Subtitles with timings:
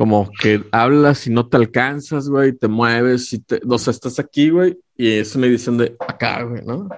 [0.00, 4.18] como que hablas y no te alcanzas, güey, te mueves y te, o sea, estás
[4.18, 6.88] aquí, güey, y es una edición de acá, güey, ¿no?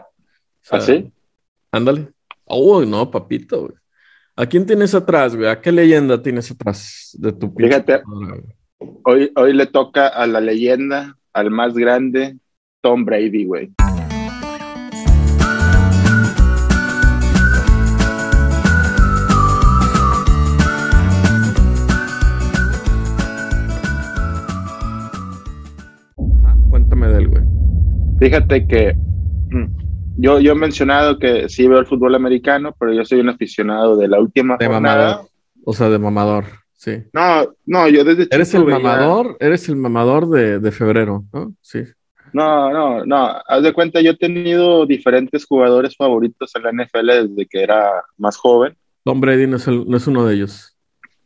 [0.70, 1.12] ¿Ah, sí?
[1.72, 2.12] Ándale.
[2.46, 3.74] Uy, no, papito, güey.
[4.36, 5.48] ¿A quién tienes atrás, güey?
[5.48, 8.02] ¿A qué leyenda tienes atrás de tu Fíjate,
[9.02, 12.38] hoy, hoy le toca a la leyenda, al más grande,
[12.82, 13.72] Tom Brady, güey.
[28.22, 28.94] Fíjate que
[29.50, 29.66] mm,
[30.18, 33.96] yo, yo he mencionado que sí veo el fútbol americano, pero yo soy un aficionado
[33.96, 35.26] de la última de Mamador.
[35.64, 37.02] O sea, de mamador, sí.
[37.12, 39.36] No, no, yo desde ¿Eres el mamador?
[39.40, 41.52] Eres el mamador de, de, febrero, ¿no?
[41.62, 41.80] Sí.
[42.32, 43.40] No, no, no.
[43.44, 47.90] Haz de cuenta, yo he tenido diferentes jugadores favoritos en la NFL desde que era
[48.18, 48.76] más joven.
[49.04, 50.76] Tom Brady no es, no es uno de ellos.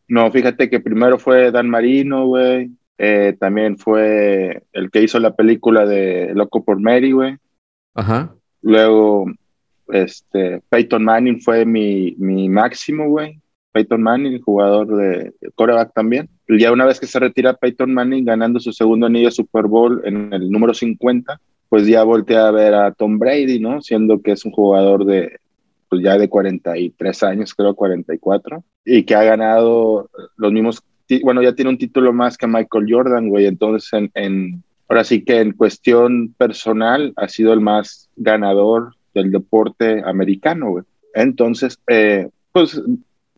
[0.08, 2.70] No, fíjate que primero fue Dan Marino, güey.
[2.98, 7.36] Eh, también fue el que hizo la película de Loco por Mary, güey.
[7.94, 8.34] Ajá.
[8.62, 9.26] Luego,
[9.88, 13.40] este, Peyton Manning fue mi, mi máximo, güey.
[13.72, 16.30] Peyton Manning, jugador de coreback también.
[16.48, 20.32] Ya una vez que se retira Peyton Manning ganando su segundo anillo Super Bowl en
[20.32, 23.82] el número 50, pues ya volteé a ver a Tom Brady, ¿no?
[23.82, 25.38] Siendo que es un jugador de,
[25.90, 30.82] pues ya de 43 años, creo 44, y que ha ganado los mismos
[31.22, 33.46] bueno, ya tiene un título más que Michael Jordan, güey.
[33.46, 40.02] Entonces, en, ahora sí que en cuestión personal ha sido el más ganador del deporte
[40.04, 40.84] americano, güey.
[41.14, 42.80] Entonces, eh, pues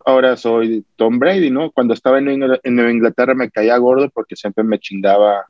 [0.05, 1.71] ahora soy Tom Brady, ¿no?
[1.71, 5.45] Cuando estaba en, Nueva Inglaterra me caía gordo porque siempre me chingaba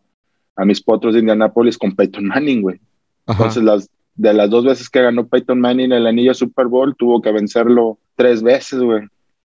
[0.56, 2.80] a mis potros de Indianapolis con Peyton Manning, güey.
[3.26, 7.22] Entonces, las, de las dos veces que ganó Peyton Manning el anillo Super Bowl, tuvo
[7.22, 9.06] que vencerlo tres veces, güey,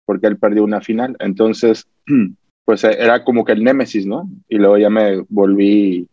[0.05, 1.15] porque él perdió una final.
[1.19, 1.87] Entonces,
[2.69, 4.29] pues eh, era como que el némesis, ¿no?
[4.47, 6.07] Y luego ya me volví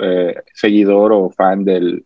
[0.00, 2.02] eh, seguidor o fan del,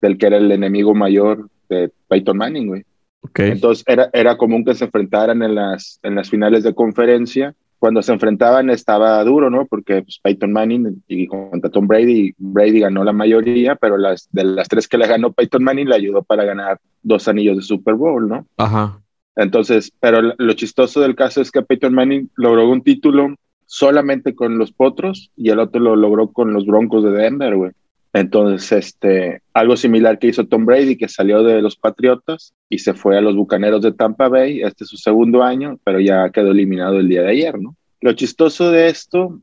[0.00, 2.84] del que era el enemigo mayor de Peyton Manning, güey.
[3.20, 3.50] Okay.
[3.50, 7.54] Entonces era, era común que se enfrentaran en las, en las finales de conferencia.
[7.78, 9.66] Cuando se enfrentaban estaba duro, ¿no?
[9.66, 14.44] Porque pues, Peyton Manning y contra Tom Brady, Brady ganó la mayoría, pero las, de
[14.44, 17.92] las tres que le ganó Peyton Manning le ayudó para ganar dos anillos de Super
[17.92, 18.46] Bowl, ¿no?
[18.56, 19.02] Ajá.
[19.36, 23.34] Entonces, pero lo chistoso del caso es que Peyton Manning logró un título
[23.66, 27.72] solamente con los Potros y el otro lo logró con los Broncos de Denver, güey.
[28.12, 32.94] Entonces, este, algo similar que hizo Tom Brady, que salió de los Patriotas y se
[32.94, 34.62] fue a los Bucaneros de Tampa Bay.
[34.62, 37.74] Este es su segundo año, pero ya quedó eliminado el día de ayer, ¿no?
[38.00, 39.40] Lo chistoso de esto,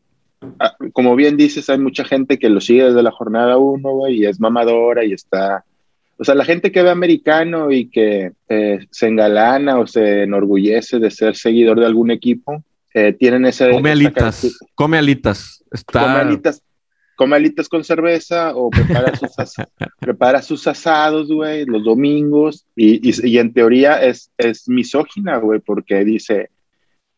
[0.60, 4.20] ah, como bien dices, hay mucha gente que lo sigue desde la jornada uno, güey,
[4.20, 5.66] y es mamadora y está
[6.22, 11.00] o sea, la gente que ve americano y que eh, se engalana o se enorgullece
[11.00, 13.72] de ser seguidor de algún equipo, eh, tienen ese...
[13.72, 15.64] Come alitas, come alitas.
[15.72, 16.02] Está...
[16.02, 16.62] Come alitas.
[17.16, 19.32] Come alitas con cerveza o prepara sus,
[20.00, 22.68] prepara sus asados, güey, los domingos.
[22.76, 26.52] Y, y, en teoría es, es misógina, güey, porque dice,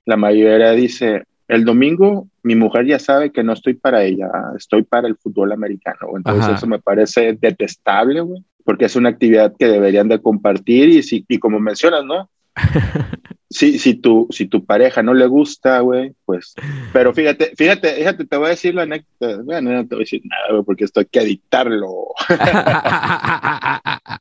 [0.06, 4.84] la mayoría dice, el domingo mi mujer ya sabe que no estoy para ella, estoy
[4.84, 6.08] para el fútbol americano.
[6.16, 11.04] Entonces eso me parece detestable, güey porque es una actividad que deberían de compartir y,
[11.04, 12.30] si, y como mencionas, ¿no?
[13.50, 16.54] si, si, tu, si tu pareja no le gusta, güey, pues,
[16.92, 20.06] pero fíjate, fíjate, fíjate, te voy a decir la anécdota, bueno, no te voy a
[20.06, 22.08] decir nada, güey, porque esto hay que editarlo.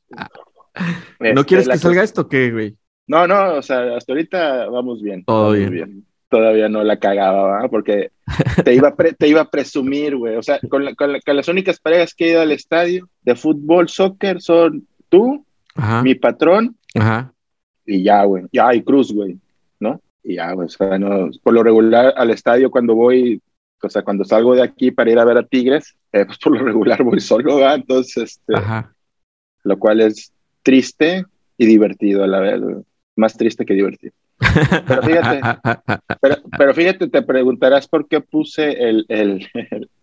[1.19, 2.75] ¿No quieres este, que salga esto qué, güey?
[3.07, 5.23] No, no, o sea, hasta ahorita vamos bien.
[5.25, 6.05] Todo bien.
[6.33, 7.69] Todavía no la cagaba, ¿verdad?
[7.69, 8.11] Porque
[8.65, 10.35] te iba, te iba a presumir, güey.
[10.35, 14.87] O sea, con, las únicas parejas que he ido al estadio de fútbol, soccer, son
[15.09, 15.45] tú,
[16.03, 16.75] mi patrón,
[17.85, 18.45] y ya, güey.
[18.51, 19.37] Ya, hay Cruz, güey,
[19.79, 20.01] ¿no?
[20.23, 20.65] Y ya, güey.
[20.65, 23.39] O sea, no, por lo regular al estadio cuando voy,
[23.83, 26.57] o sea, cuando salgo de aquí para ir a ver a Tigres, eh, pues por
[26.57, 27.75] lo regular voy solo, ¿verdad?
[27.75, 28.53] Entonces, este,
[29.63, 30.33] lo cual es
[30.63, 31.25] triste
[31.59, 32.59] y divertido a la vez,
[33.15, 34.13] Más triste que divertido.
[34.87, 35.41] Pero fíjate,
[36.57, 39.05] pero, fíjate, te preguntarás por qué puse el.
[39.09, 39.47] el,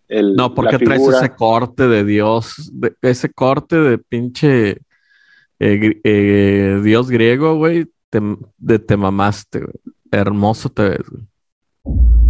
[0.07, 2.71] el, no, porque traes ese corte de Dios,
[3.01, 4.77] ese corte de pinche
[5.63, 7.85] eh, eh, Dios griego, güey.
[8.09, 8.19] Te,
[8.57, 9.75] de, te mamaste, güey.
[10.11, 11.23] Hermoso te ves, güey.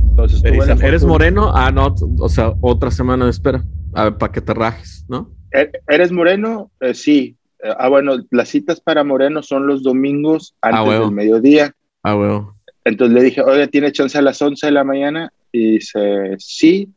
[0.09, 1.51] Entonces, ¿Eres, moreno?
[1.55, 3.63] Ah, no, o sea, otra semana de espera.
[3.93, 5.31] A ver, para que te rajes, ¿no?
[5.51, 6.71] ¿E-, ¿Eres moreno?
[6.81, 7.37] Eh, sí.
[7.63, 11.73] Ah, bueno, las citas para moreno son los domingos ah, antes del mediodía.
[12.03, 12.57] Ah, bueno.
[12.83, 15.31] Entonces le dije, oye, ¿tiene chance a las 11 de la mañana?
[15.51, 16.89] Y dice, sí.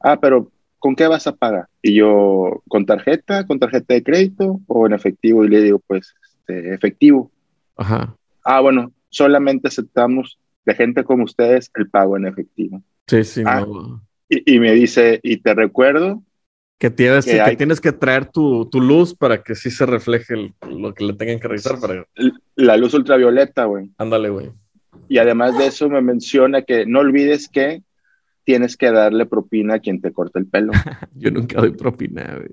[0.00, 1.66] Ah, pero ¿con qué vas a pagar?
[1.80, 5.44] Y yo, ¿con tarjeta, con tarjeta de crédito o en efectivo?
[5.44, 7.30] Y le digo, pues, este, efectivo.
[7.76, 8.16] Ajá.
[8.44, 12.82] Ah, bueno, solamente aceptamos de gente como ustedes el pago en efectivo.
[13.06, 14.02] Sí, sí, Ah, no.
[14.28, 16.22] Y, y me dice, y te recuerdo,
[16.78, 19.86] Que tienes que que, hay- tienes que traer tu, tu luz para que sí se
[19.86, 21.78] refleje el- lo que le tengan que revisar.
[21.80, 22.04] Para...
[22.56, 23.90] la luz ultravioleta, güey.
[23.98, 24.50] Ándale, güey.
[25.08, 27.82] Y además de eso me menciona que no olvides que
[28.44, 30.72] tienes que darle propina a quien te corta el pelo.
[31.14, 32.48] Yo nunca doy propina, güey.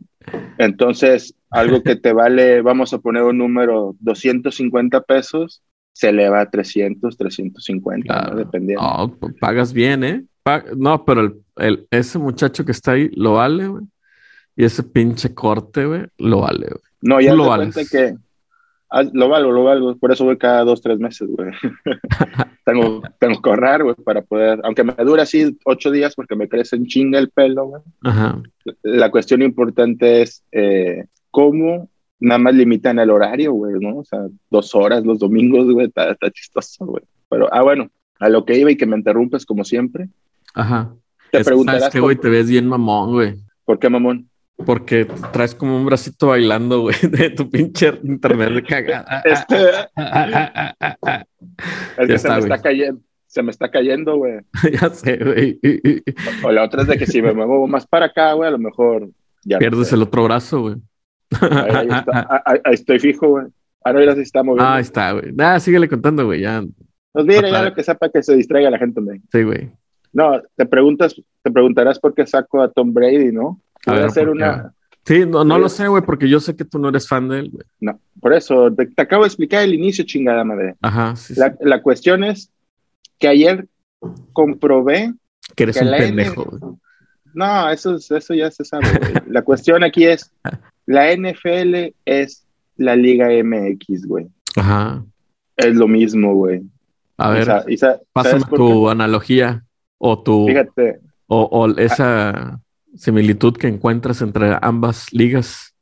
[0.59, 5.63] Entonces, algo que te vale, vamos a poner un número, 250 pesos,
[5.93, 8.31] se eleva a 300, 350, Claro.
[8.33, 8.37] ¿no?
[8.37, 8.83] dependiendo.
[8.83, 10.23] No, p- pagas bien, ¿eh?
[10.43, 13.83] Pa- no, pero el, el- ese muchacho que está ahí lo vale, güey.
[14.59, 16.83] Y ese pinche corte, güey, lo vale, güey.
[17.01, 17.89] No, ya te lo cuenta vales.
[17.89, 18.13] que
[18.89, 19.95] ah, lo valgo, lo valgo.
[19.95, 21.53] Por eso voy cada dos, tres meses, güey.
[22.65, 26.49] tengo, tengo que ahorrar, güey, para poder, aunque me dure así ocho días porque me
[26.49, 27.81] crece en chinga el pelo, güey.
[28.03, 28.43] Ajá.
[28.81, 31.89] La cuestión importante es eh, cómo
[32.19, 33.99] nada más limitan el horario, güey, ¿no?
[33.99, 37.03] O sea, dos horas los domingos, güey, está, está chistoso, güey.
[37.29, 37.89] Pero, ah, bueno,
[38.19, 40.09] a lo que iba y que me interrumpes como siempre.
[40.53, 40.93] Ajá.
[41.31, 42.17] Te Es preguntarás, ¿sabes qué, güey?
[42.17, 43.37] Te ves bien mamón, güey.
[43.63, 44.28] ¿por qué, mamón?
[44.65, 49.21] Porque traes como un bracito bailando, güey, de tu pinche internet de cagada.
[49.25, 49.55] Este,
[49.95, 51.23] Ah,
[51.97, 52.43] es que Ya se me güey.
[52.51, 54.39] está cayendo, se me está cayendo, güey.
[54.81, 55.59] ya sé, güey.
[56.43, 58.59] O la otra es de que si me muevo más para acá, güey, a lo
[58.59, 59.09] mejor
[59.45, 59.57] ya.
[59.59, 60.75] Pierdes el otro brazo, güey.
[61.41, 62.11] Ahí, ahí está.
[62.29, 63.45] Ah, ahí- ahí estoy fijo, güey.
[63.83, 64.63] Ah, no, mira si está moviendo.
[64.69, 65.33] Ah, ahí está, güey.
[65.39, 66.41] Ah, síguele contando, güey.
[66.41, 66.63] Ya,
[67.13, 69.21] Pues mira, ya lo que sepa que se distraiga la gente, hombre.
[69.31, 69.71] sí, güey.
[70.11, 73.61] No, te preguntas, te preguntarás por qué saco a Tom Brady, ¿no?
[73.85, 74.43] A Voy a ver, hacer ¿por qué?
[74.43, 74.73] una.
[75.05, 77.39] Sí, no, no lo sé, güey, porque yo sé que tú no eres fan de
[77.39, 77.63] él, güey.
[77.79, 80.75] No, por eso, te, te acabo de explicar el inicio, chingada madre.
[80.81, 81.39] Ajá, sí, sí.
[81.39, 82.51] La, la cuestión es
[83.17, 83.67] que ayer
[84.33, 85.13] comprobé
[85.55, 86.73] Que eres que un pendejo, N- güey.
[87.33, 88.85] No, eso, es- eso ya se sabe.
[88.99, 89.13] güey.
[89.27, 90.31] La cuestión aquí es,
[90.85, 92.45] la NFL es
[92.77, 94.27] la Liga MX, güey.
[94.55, 95.03] Ajá.
[95.57, 96.61] Es lo mismo, güey.
[97.17, 99.63] A O ver, sea, sa- pásame ¿sabes por tu analogía
[99.97, 100.47] o tu?
[100.47, 102.59] Fíjate, o, o esa
[102.95, 105.73] similitud que encuentras entre ambas ligas.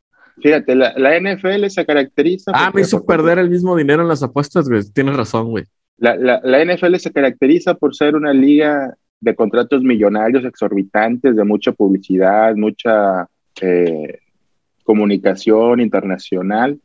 [0.42, 2.51] fíjate, la, la NFL se caracteriza.
[2.54, 4.81] Ah, me hizo por- perder el mismo dinero en las apuestas, güey.
[4.94, 5.65] Tienes razón, güey.
[5.98, 11.44] La, la, la NFL se caracteriza por ser una liga de contratos millonarios exorbitantes, de
[11.44, 13.27] mucha publicidad, mucha
[13.62, 14.19] eh,
[14.83, 16.80] comunicación internacional.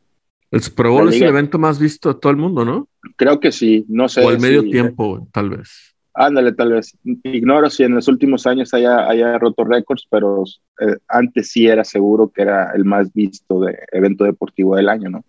[0.51, 2.87] El Super Bowl es el evento más visto de todo el mundo, ¿no?
[3.15, 4.21] Creo que sí, no sé.
[4.23, 5.92] o el medio si- tiempo, tal vez.
[6.13, 6.95] Ándale, tal vez.
[7.23, 10.43] Ignoro si en los últimos años haya, haya roto récords, pero
[10.79, 15.09] eh, antes sí era seguro que era el más visto de evento deportivo del año,
[15.09, 15.23] ¿no?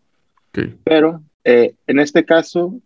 [0.84, 2.78] Pero eh, en este caso,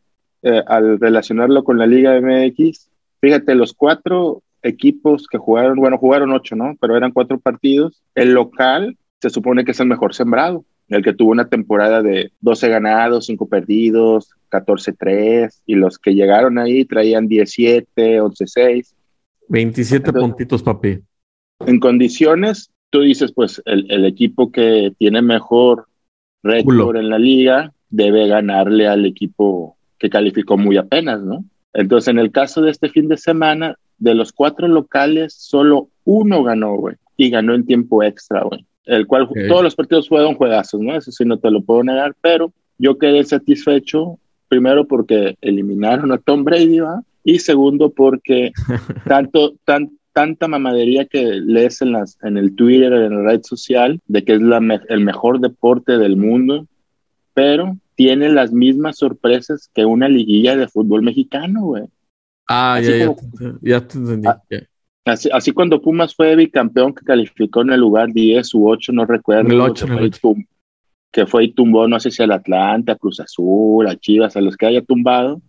[0.42, 2.88] eh, al relacionarlo con la Liga MX,
[3.20, 6.76] fíjate, los cuatro equipos que jugaron, bueno, jugaron ocho, ¿no?
[6.80, 8.02] Pero eran cuatro partidos.
[8.14, 12.32] El local se supone que es el mejor sembrado, el que tuvo una temporada de
[12.40, 18.94] 12 ganados, 5 perdidos, 14-3, y los que llegaron ahí traían 17, 11-6.
[19.48, 21.00] 27 Entonces- puntitos, papi.
[21.66, 25.86] En condiciones, tú dices, pues el, el equipo que tiene mejor
[26.42, 31.44] récord en la liga debe ganarle al equipo que calificó muy apenas, ¿no?
[31.72, 36.42] Entonces, en el caso de este fin de semana, de los cuatro locales, solo uno
[36.44, 38.64] ganó, güey, y ganó en tiempo extra, güey.
[38.84, 39.36] El cual Ok.
[39.48, 40.96] todos los partidos fueron juegazos, ¿no?
[40.96, 44.18] Eso sí no te lo puedo negar, pero yo quedé satisfecho,
[44.48, 47.02] primero porque eliminaron a Tom Brady, ¿va?
[47.24, 48.52] Y segundo porque
[49.06, 54.00] tanto, tan, tanta mamadería que lees en, las, en el Twitter, en la red social,
[54.06, 56.66] de que es la me- el mejor deporte del mundo,
[57.34, 61.84] pero tiene las mismas sorpresas que una liguilla de fútbol mexicano, güey.
[62.48, 64.28] Ah, Así ya, ya, como- te- ya te entendí.
[64.28, 64.42] Ah.
[65.04, 69.06] Así, así cuando Pumas fue bicampeón que calificó en el lugar 10 u 8, no
[69.06, 69.50] recuerdo.
[69.50, 70.20] El ocho, que, en el fue y ocho.
[70.20, 70.46] tum-
[71.12, 74.56] que fue y tumbó, no sé si al Atlanta, Cruz Azul, a Chivas, a los
[74.56, 75.40] que haya tumbado,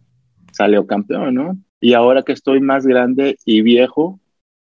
[0.51, 1.57] salió campeón, ¿no?
[1.81, 4.19] Y ahora que estoy más grande y viejo,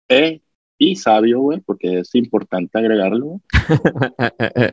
[0.09, 0.41] eh,
[0.79, 3.41] y sabio, güey, porque es importante agregarlo,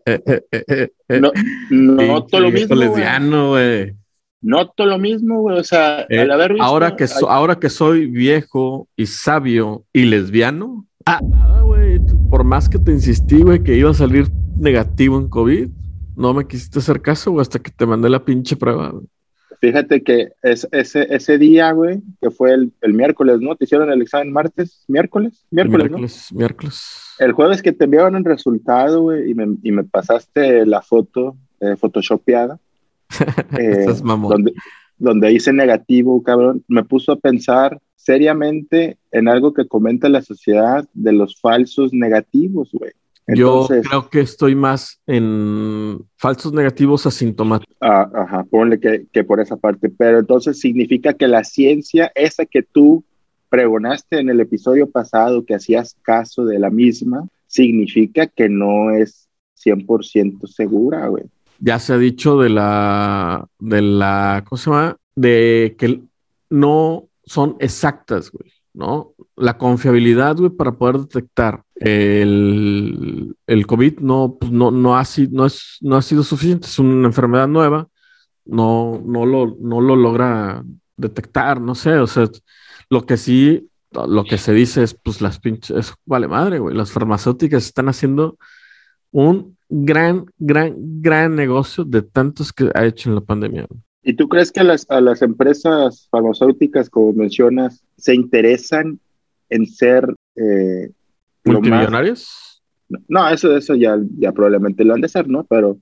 [1.08, 1.32] no,
[1.70, 3.94] noto lo mismo, lesbiano, güey.
[4.42, 6.64] Noto lo mismo, güey, o sea, Eh, al haber visto...
[6.64, 11.20] ahora, que so- ay, ahora que soy viejo y sabio y lesbiano, ah,
[11.62, 11.98] güey.
[12.30, 14.26] Por más que te insistí, güey, que iba a salir
[14.58, 15.68] negativo en COVID,
[16.16, 18.90] no me quisiste hacer caso, güey, hasta que te mandé la pinche prueba.
[18.90, 19.06] güey.
[19.60, 23.56] Fíjate que es, ese, ese día, güey, que fue el, el miércoles, ¿no?
[23.56, 24.84] ¿Te hicieron el examen martes?
[24.88, 25.46] ¿Miércoles?
[25.50, 25.96] Miércoles, ¿no?
[25.98, 26.84] miércoles, miércoles.
[27.18, 31.36] El jueves que te enviaron el resultado, güey, y me, y me pasaste la foto
[31.60, 32.58] eh, photoshopeada,
[33.58, 34.32] eh, mamón.
[34.32, 34.52] donde,
[34.98, 40.86] donde hice negativo, cabrón, me puso a pensar seriamente en algo que comenta la sociedad
[40.92, 42.92] de los falsos negativos, güey.
[43.26, 47.74] Yo creo que estoy más en falsos negativos asintomáticos.
[47.80, 52.44] ah, ajá, ponle que, que por esa parte, pero entonces significa que la ciencia, esa
[52.44, 53.02] que tú
[53.48, 59.28] pregonaste en el episodio pasado que hacías caso de la misma, significa que no es
[59.64, 61.24] 100% segura, güey.
[61.60, 64.96] Ya se ha dicho de la, de la, ¿cómo se llama?
[65.14, 66.02] De que
[66.50, 69.14] no son exactas, güey, ¿no?
[69.36, 75.46] La confiabilidad, güey, para poder detectar el, el COVID no, pues no, no, ha, no,
[75.46, 77.88] es, no ha sido suficiente, es una enfermedad nueva,
[78.44, 80.64] no, no, lo, no lo logra
[80.96, 82.28] detectar, no sé, o sea,
[82.90, 86.92] lo que sí, lo que se dice es, pues las pinches, vale madre, güey, las
[86.92, 88.38] farmacéuticas están haciendo
[89.10, 93.66] un gran, gran, gran negocio de tantos que ha hecho en la pandemia.
[94.02, 99.00] ¿Y tú crees que a las, a las empresas farmacéuticas, como mencionas, se interesan
[99.48, 100.14] en ser...
[100.36, 100.90] Eh,
[101.44, 102.62] ¿Multimillonarios?
[103.08, 105.44] No, eso, eso ya, ya probablemente lo han de ser, ¿no?
[105.44, 105.78] Pero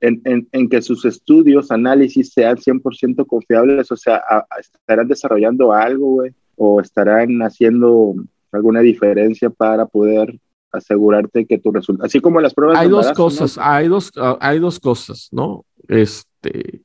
[0.00, 4.22] en, en, en que sus estudios, análisis sean 100% confiables, o sea,
[4.58, 8.14] estarán desarrollando algo, güey, o estarán haciendo
[8.52, 10.38] alguna diferencia para poder
[10.72, 12.78] asegurarte que tu resultado, así como las pruebas.
[12.78, 15.64] Hay dos cosas, hay dos, ah, hay dos cosas, ¿no?
[15.88, 16.82] Este,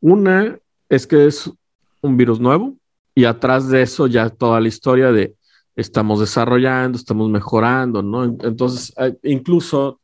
[0.00, 1.50] una es que es
[2.00, 2.76] un virus nuevo
[3.14, 5.36] y atrás de eso ya toda la historia de
[5.76, 8.24] estamos desarrollando, estamos mejorando, ¿no?
[8.24, 10.00] Entonces, incluso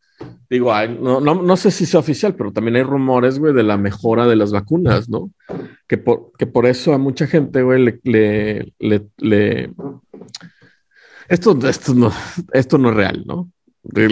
[0.51, 3.77] digo, no, no, no, sé si sea oficial, pero también hay rumores, güey, de la
[3.77, 5.31] mejora de las vacunas, ¿no?
[5.87, 9.73] Que por, que por eso a mucha gente, güey, le, le, le,
[11.29, 12.13] Esto, esto, no,
[12.53, 13.51] esto no es real, ¿no?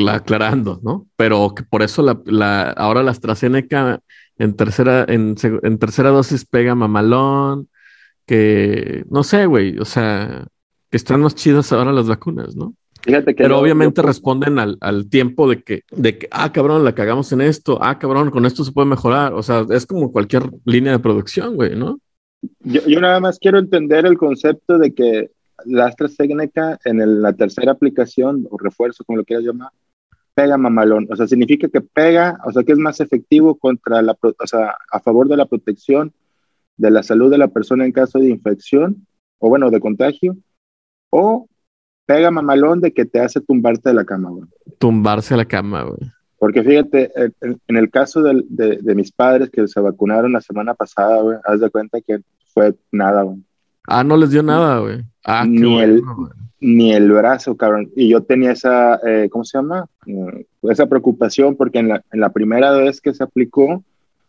[0.08, 1.06] aclarando, ¿no?
[1.16, 4.00] Pero que por eso la, la, ahora la AstraZeneca
[4.38, 7.68] en tercera, en, en tercera dosis pega mamalón,
[8.26, 10.46] que no sé, güey, o sea,
[10.96, 12.74] están más chidas ahora las vacunas, ¿no?
[13.36, 17.40] Pero obviamente responden al, al, tiempo de que, de que, ah, cabrón, la cagamos en
[17.40, 19.32] esto, ah, cabrón, con esto se puede mejorar.
[19.32, 22.00] O sea, es como cualquier línea de producción, güey, ¿no?
[22.60, 25.30] Yo, yo nada más quiero entender el concepto de que
[25.64, 29.70] la AstraZeneca en la tercera aplicación o refuerzo, como lo quieras llamar,
[30.34, 31.06] pega mamalón.
[31.10, 34.76] O sea, significa que pega, o sea, que es más efectivo contra la, o sea,
[34.90, 36.12] a favor de la protección
[36.76, 39.06] de la salud de la persona en caso de infección
[39.38, 40.36] o bueno, de contagio,
[41.18, 41.48] o
[42.04, 44.44] pega mamalón de que te hace tumbarte de la cama, güey.
[44.78, 46.10] Tumbarse a la cama, güey.
[46.38, 51.22] Porque fíjate, en, el caso de, de, mis padres que se vacunaron la semana pasada,
[51.22, 52.20] güey, haz de cuenta que
[52.52, 53.38] fue nada, güey.
[53.88, 55.02] Ah, no les dio nada, güey.
[55.24, 56.02] Ah, ni, el,
[56.60, 57.90] ni el brazo, cabrón.
[57.96, 59.86] Y yo tenía esa, eh, ¿cómo se llama?
[60.06, 63.82] Eh, esa preocupación porque en la, en la primera vez que se aplicó,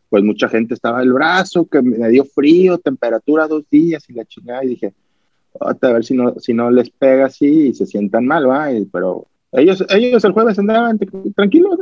[0.10, 4.24] pues mucha gente estaba el brazo, que me dio frío, temperatura dos días y la
[4.24, 4.64] chingada.
[4.64, 4.94] Y dije,
[5.60, 8.68] a ver si no, si no les pega así y se sientan mal, ¿va?
[8.92, 11.00] pero ellos, ellos el jueves andaban
[11.36, 11.78] tranquilos.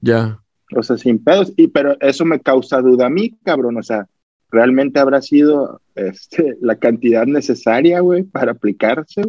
[0.00, 0.40] Ya.
[0.76, 1.52] O sea, sin pedos.
[1.56, 3.76] Y, pero eso me causa duda a mí, cabrón.
[3.78, 4.06] O sea,
[4.50, 9.22] ¿realmente habrá sido este, la cantidad necesaria, güey, para aplicarse,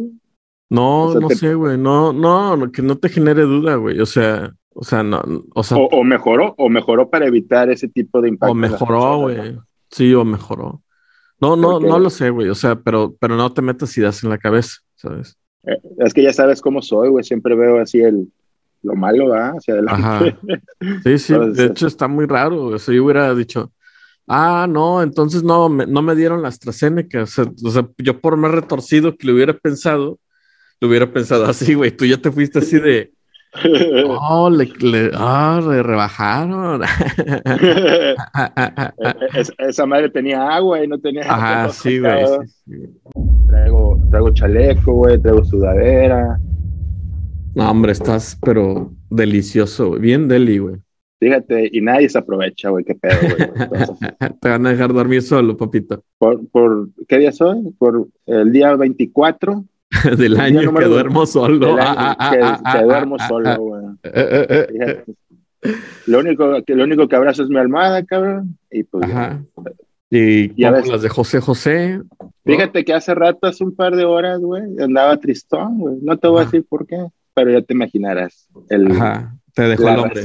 [0.70, 1.78] No, no sé, güey.
[1.78, 4.00] No, no, que no te genere duda, güey.
[4.00, 5.22] O sea, o sea, no,
[5.54, 5.78] o sea.
[5.78, 8.52] O, mejoró, o mejoró para evitar ese tipo de impacto.
[8.52, 9.58] O mejoró, güey.
[9.90, 10.82] Sí, o mejoró.
[11.40, 12.48] No, no, no lo sé, güey.
[12.48, 15.36] O sea, pero, pero no te metas ideas en la cabeza, ¿sabes?
[15.64, 17.24] Eh, es que ya sabes cómo soy, güey.
[17.24, 18.28] Siempre veo así el
[18.82, 19.50] lo malo, ¿va?
[19.50, 20.36] Hacia adelante.
[21.04, 21.34] Sí, sí.
[21.52, 22.78] de hecho, está muy raro.
[22.78, 23.72] Sea, yo hubiera dicho,
[24.26, 27.22] ah, no, entonces no, me, no me dieron la AstraZeneca.
[27.22, 30.18] O sea, o sea, yo por más retorcido que lo hubiera pensado,
[30.80, 31.90] lo hubiera pensado así, güey.
[31.90, 33.12] Tú ya te fuiste así de.
[34.30, 36.82] Oh, le, le, oh, le rebajaron.
[39.58, 41.22] esa madre tenía agua y no tenía.
[41.22, 42.24] Ajá, sí, güey.
[43.48, 46.38] Traigo, traigo chaleco, güey, traigo sudadera.
[47.54, 50.00] No, hombre, estás, pero delicioso, güey.
[50.00, 50.76] Bien deli, güey.
[51.20, 53.80] Fíjate, y nadie se aprovecha, güey, qué pedo, güey.
[54.40, 56.04] Te van a dejar dormir solo, papito.
[56.18, 57.72] ¿Por, por qué día soy?
[57.78, 59.64] Por el día 24
[60.18, 61.76] del año que duermo solo.
[61.76, 63.84] que, duermo solo, güey.
[66.06, 68.58] Lo único, que, lo único que abrazo es mi almohada, cabrón.
[68.70, 69.04] Y pues.
[69.04, 69.42] Ajá.
[70.10, 72.00] Y las de José José.
[72.44, 75.96] Fíjate que hace rato, hace un par de horas, güey, andaba tristón, güey.
[76.00, 76.96] No te voy a decir por qué,
[77.34, 78.48] pero ya te imaginarás.
[78.70, 79.36] El, Ajá.
[79.54, 80.22] Te dejó el hombre.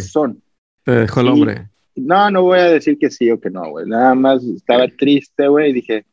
[0.85, 1.69] Te dejó el hombre.
[1.95, 3.85] No, no voy a decir que sí o que no, güey.
[3.85, 6.05] Nada más estaba triste, güey, y dije,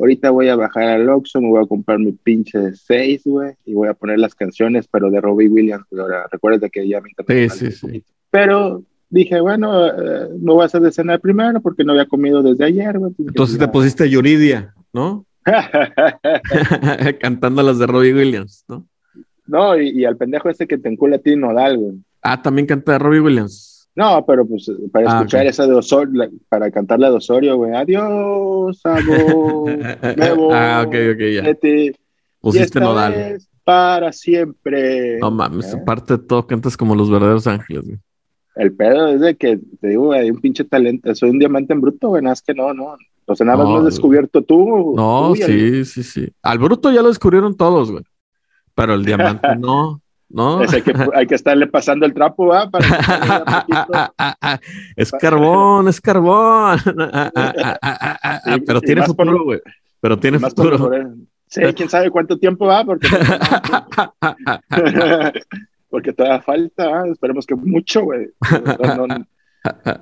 [0.00, 3.74] Ahorita voy a bajar al Oxxo, me voy a comprar mi pinche 6, güey, y
[3.74, 5.84] voy a poner las canciones, pero de Robbie Williams.
[5.92, 7.10] Ahora, recuerda que ya me.
[7.28, 8.04] Sí, sí, sí.
[8.30, 12.42] Pero dije, bueno, eh, me voy a hacer de cenar primero porque no había comido
[12.42, 13.12] desde ayer, güey.
[13.18, 15.26] Entonces te pusiste Yuridia, ¿no?
[17.20, 18.86] Cantando las de Robbie Williams, ¿no?
[19.46, 21.94] No, y, al pendejo ese que te encula a ti Nodal, güey.
[22.22, 23.79] Ah, también canta Robbie Williams.
[23.96, 27.74] No, pero pues para ah, escuchar esa de Osorio, para cantar la de Osorio, güey,
[27.74, 29.78] adiós, amor,
[30.52, 31.56] Ah, ok, ok, ya.
[32.40, 33.38] Pusiste nodal.
[33.64, 35.18] Para siempre.
[35.18, 35.78] No mames, ¿Eh?
[35.80, 37.98] aparte de todo, cantas como los verdaderos ángeles, güey.
[38.56, 41.80] El pedo es de que, te digo, hay un pinche talento, soy un diamante en
[41.80, 42.96] bruto, güey, nada es que no, no.
[43.26, 44.94] O sea, nada más lo has descubierto tú.
[44.96, 46.28] No, sí, sí, sí.
[46.42, 48.02] Al bruto ya lo descubrieron todos, güey.
[48.74, 50.00] Pero el diamante no.
[50.30, 50.60] ¿No?
[50.60, 52.70] hay, que, hay que estarle pasando el trapo, ¿va?
[54.96, 56.78] es carbón, es carbón.
[58.66, 59.60] Pero tiene futuro, güey.
[60.00, 60.90] Pero tiene futuro.
[61.46, 63.08] Sí, quién sabe cuánto tiempo va, porque,
[65.90, 68.28] porque todavía falta, esperemos que mucho, güey.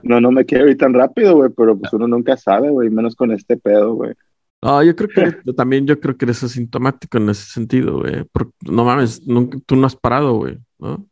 [0.03, 3.17] No, no, me quiero ir tan rápido, güey, pero pues uno nunca sabe, güey, menos
[3.17, 4.13] con este pedo, güey.
[4.61, 8.25] No, yo creo que también yo creo que eres asintomático en ese sentido, güey.
[8.63, 9.23] No mames,
[9.67, 11.07] tú no has parado, güey, ¿no?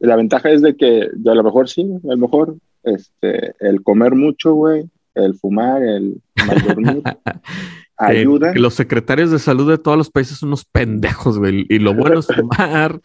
[0.00, 3.82] La ventaja es de que yo a lo mejor sí, a lo mejor este, el
[3.84, 7.02] comer mucho, güey, el fumar, el mal dormir,
[7.96, 8.52] ayuda.
[8.56, 11.66] los secretarios de salud de todos los países son unos pendejos, güey.
[11.68, 13.00] Y lo bueno es fumar,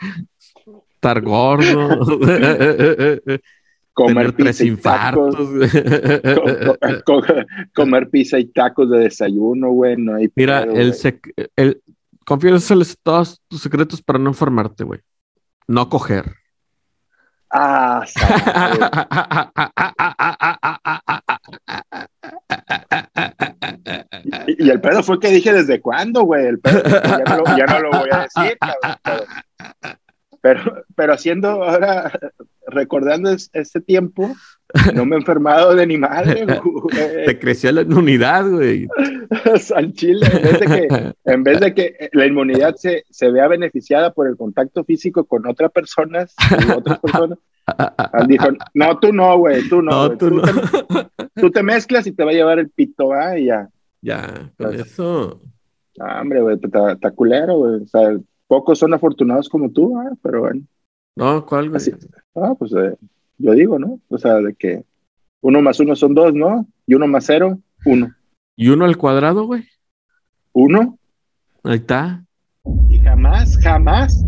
[0.95, 2.19] estar gordo.
[3.97, 5.35] comer tres infartos.
[7.73, 9.97] comer pizza y tacos de desayuno, güey.
[9.97, 10.93] No hay Mira, el,
[11.55, 11.81] el
[12.23, 14.99] confiésales todos tus secretos para no enfermarte, güey.
[15.67, 16.31] No coger.
[17.49, 18.05] Ah,
[24.45, 26.45] y, y, el pedo fue que dije desde cuándo, güey.
[26.45, 28.97] El pedo ya no, ya no lo voy a decir, cabrón.
[30.47, 32.09] Pero, pero haciendo ahora,
[32.67, 34.33] recordando este tiempo,
[34.93, 37.25] no me he enfermado de ni madre, güey.
[37.25, 38.87] Te creció la inmunidad, güey.
[39.59, 43.49] San Chile, en vez de que, en vez de que la inmunidad se, se vea
[43.49, 46.33] beneficiada por el contacto físico con otras personas,
[46.73, 47.39] otras personas,
[48.25, 50.17] dijo, no, tú no, güey, tú no.
[50.17, 50.43] tú, no.
[50.43, 53.37] Te, tú, Te, mezclas y te va a llevar el pito, ¿ah?
[53.37, 53.67] Y ya.
[54.01, 55.41] Ya, con eso.
[55.99, 57.81] Ah, hombre, güey, está culero, güey.
[57.81, 60.15] O sea, pocos son afortunados como tú, ¿eh?
[60.21, 60.61] pero bueno.
[61.15, 61.75] No, ¿cuál?
[61.75, 61.91] Así,
[62.35, 62.95] ah, pues eh,
[63.37, 63.99] yo digo, ¿no?
[64.09, 64.83] O sea, de que
[65.41, 66.65] uno más uno son dos, ¿no?
[66.85, 68.13] Y uno más cero, uno.
[68.55, 69.65] ¿Y uno al cuadrado, güey?
[70.53, 70.97] Uno.
[71.63, 72.23] Ahí está.
[72.89, 74.23] Y jamás, jamás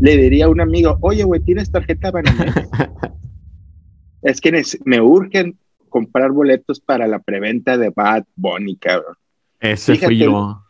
[0.00, 2.54] le diría a un amigo, oye, güey, ¿tienes tarjeta Banamex?
[4.22, 9.16] es que me urgen comprar boletos para la preventa de Bad Bunny, cabrón.
[9.60, 10.62] Ese fui yo.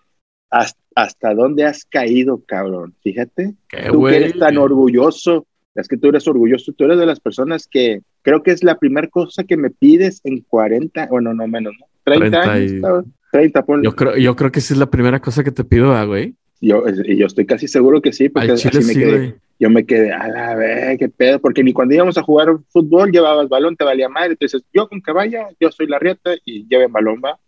[0.53, 2.95] Hasta, hasta dónde has caído, cabrón.
[3.03, 3.55] Fíjate.
[3.91, 5.47] tú que eres tan orgulloso.
[5.75, 6.73] Es que tú eres orgulloso.
[6.73, 10.21] Tú eres de las personas que creo que es la primera cosa que me pides
[10.25, 11.87] en 40, bueno, no menos, ¿no?
[12.05, 13.05] 30, años.
[13.33, 16.05] 30, Yo creo, yo creo que esa es la primera cosa que te pido, ah,
[16.05, 16.35] güey.
[16.61, 19.35] Yo, y yo estoy casi seguro que sí, porque así me quedé.
[19.59, 23.11] Yo me quedé, a la vez, qué pedo, porque ni cuando íbamos a jugar fútbol
[23.11, 24.33] llevabas balón, te valía madre.
[24.33, 27.39] Entonces, yo con que vaya, yo soy la rieta y lleven balón, va.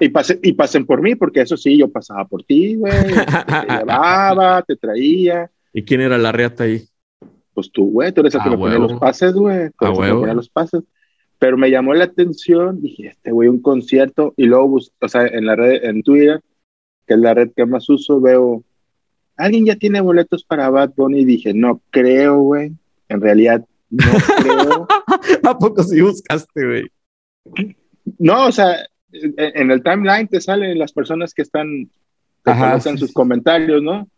[0.00, 2.92] Y, pasen, y pasen por mí, porque eso sí, yo pasaba por ti, güey.
[3.66, 5.50] Te llevaba, te traía.
[5.72, 6.82] ¿Y quién era la reata ahí?
[7.54, 9.70] Pues tú, güey, tú eres el que me ponía los pases, güey.
[9.78, 10.82] Tú eres el que los pases.
[11.38, 15.46] Pero me llamó la atención, dije, este güey, un concierto, y luego, o sea, en
[15.46, 16.40] la red, en Twitter,
[17.06, 18.64] que es la red que más uso, veo,
[19.36, 22.72] alguien ya tiene boletos para Bad Bunny, y dije, no creo, güey.
[23.08, 24.04] En realidad, no
[24.42, 24.88] creo.
[25.44, 26.90] ¿A poco sí buscaste, güey?
[28.18, 28.76] No, o sea,
[29.12, 31.90] en el timeline te salen las personas que están,
[32.44, 34.08] en sus comentarios, ¿no?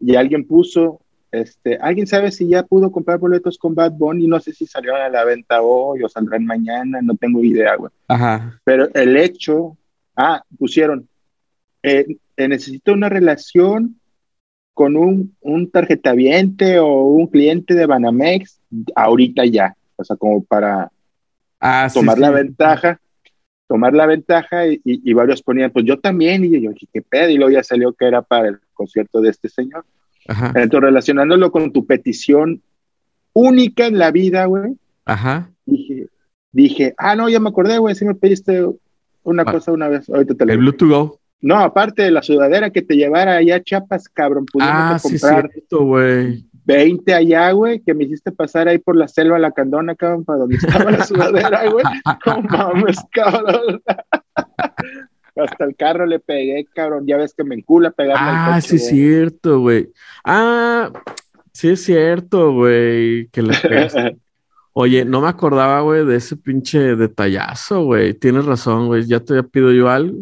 [0.00, 4.26] Y alguien puso, este, ¿alguien sabe si ya pudo comprar boletos con Bad Bunny?
[4.26, 7.90] No sé si salieron a la venta hoy o saldrán mañana, no tengo idea, güey.
[8.08, 8.60] Ajá.
[8.64, 9.76] Pero el hecho,
[10.16, 11.08] ah, pusieron,
[11.82, 12.06] eh,
[12.36, 13.98] eh, necesito una relación
[14.74, 18.60] con un, un tarjetaviente o un cliente de Banamex
[18.94, 20.92] ahorita ya, o sea, como para
[21.60, 23.00] ah, tomar la ventaja
[23.68, 27.36] tomar la ventaja y, varios ponían, pues yo también, y yo dije, qué pedo, y
[27.36, 29.84] luego ya salió que era para el concierto de este señor.
[30.26, 32.62] Entonces, relacionándolo con tu petición
[33.32, 35.50] única en la vida, güey, Ajá.
[35.64, 36.08] Dije,
[36.52, 38.66] dije, ah, no, ya me acordé, güey, si me pediste
[39.22, 39.52] una ah.
[39.52, 41.20] cosa una vez, ahorita te El Bluetooth Go.
[41.40, 45.50] No, aparte de la sudadera que te llevara allá a Chiapas, cabrón, ah, comprar.
[45.54, 46.44] Sí, güey.
[46.68, 50.40] 20 allá, güey, que me hiciste pasar ahí por la selva La Candona, cabrón, para
[50.40, 51.84] donde estaba la sudadera, güey.
[52.26, 53.82] No mames, cabrón.
[55.34, 57.06] Hasta el carro le pegué, cabrón.
[57.06, 59.88] Ya ves que me encula pegarme Ah, sí es cierto, güey.
[60.24, 60.92] Ah,
[61.54, 63.54] sí es cierto, güey, que le
[64.74, 68.12] Oye, no me acordaba, güey, de ese pinche detallazo, güey.
[68.12, 69.06] Tienes razón, güey.
[69.06, 70.18] Ya te pido yo algo.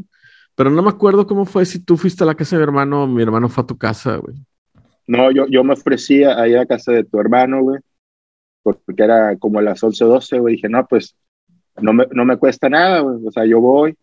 [0.55, 3.03] Pero no me acuerdo cómo fue si tú fuiste a la casa de mi hermano
[3.03, 4.37] o mi hermano fue a tu casa, güey.
[5.07, 7.81] No, yo, yo me ofrecía ahí a casa de tu hermano, güey,
[8.63, 10.57] porque era como a las 11 o 12, güey.
[10.57, 11.15] Dije, no, pues
[11.81, 13.25] no me, no me cuesta nada, güey.
[13.25, 13.97] O sea, yo voy,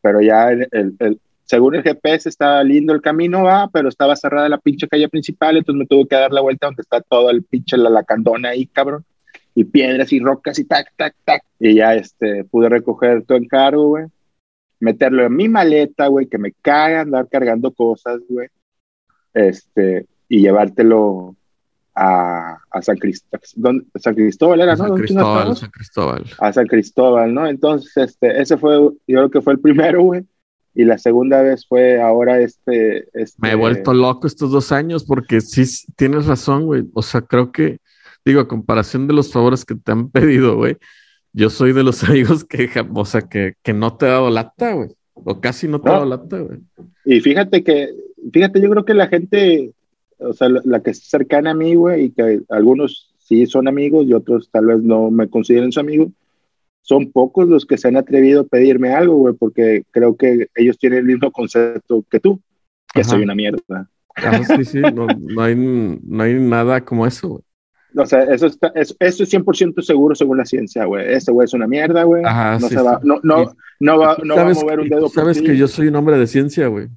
[0.00, 4.48] pero ya el, el, según el GPS estaba lindo el camino, va, pero estaba cerrada
[4.48, 7.44] la pinche calle principal, entonces me tuve que dar la vuelta donde está todo el
[7.44, 9.04] pinche la lacandona ahí, cabrón,
[9.54, 13.88] y piedras y rocas y tac, tac, tac, y ya este, pude recoger tu encargo,
[13.88, 14.06] güey,
[14.80, 18.48] meterlo en mi maleta, güey, que me caga andar cargando cosas, güey,
[19.34, 21.36] este, y llevártelo
[21.94, 24.88] a, a San, Cristóbal, San Cristóbal era, ¿no?
[24.88, 26.24] San Cristóbal, San Cristóbal.
[26.38, 27.46] A San Cristóbal, ¿no?
[27.46, 30.24] Entonces, este, ese fue, yo creo que fue el primero, güey.
[30.74, 33.38] Y la segunda vez fue ahora este, este...
[33.38, 36.84] Me he vuelto loco estos dos años porque sí, tienes razón, güey.
[36.94, 37.78] O sea, creo que,
[38.24, 40.76] digo, a comparación de los favores que te han pedido, güey,
[41.32, 44.72] yo soy de los amigos que, o sea, que, que no te he dado lata,
[44.72, 44.88] güey.
[45.14, 46.58] O casi no te he dado lata, güey.
[47.04, 47.90] Y fíjate que,
[48.32, 49.73] fíjate, yo creo que la gente
[50.18, 54.06] o sea, la, que es cercana a mí, güey, y que algunos sí son amigos
[54.06, 56.10] y otros tal vez no me consideren su amigo,
[56.82, 60.78] son pocos los que se han atrevido a pedirme algo, güey, porque creo que ellos
[60.78, 62.40] tienen el mismo concepto que tú,
[62.92, 63.88] que soy una mierda.
[64.16, 65.06] Ah, sí, sí, no,
[65.42, 67.42] hay, no hay nada como eso, güey.
[67.96, 71.12] O sea, eso, está, eso, es 100% seguro según la ciencia, güey.
[71.12, 72.22] Este güey es una mierda, güey.
[72.22, 75.08] no se va, no, no, no va, no va a mover un dedo.
[75.08, 76.88] Sabes que yo soy un hombre de ciencia, güey.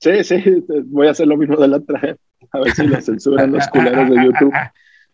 [0.00, 2.16] Sí, sí, voy a hacer lo mismo de la otra.
[2.52, 4.52] A ver si lo censuran los culeros de YouTube.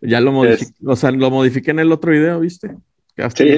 [0.03, 2.77] Ya lo modifiqué, o sea, lo modifiqué en el otro video, ¿viste?
[3.35, 3.49] Sí,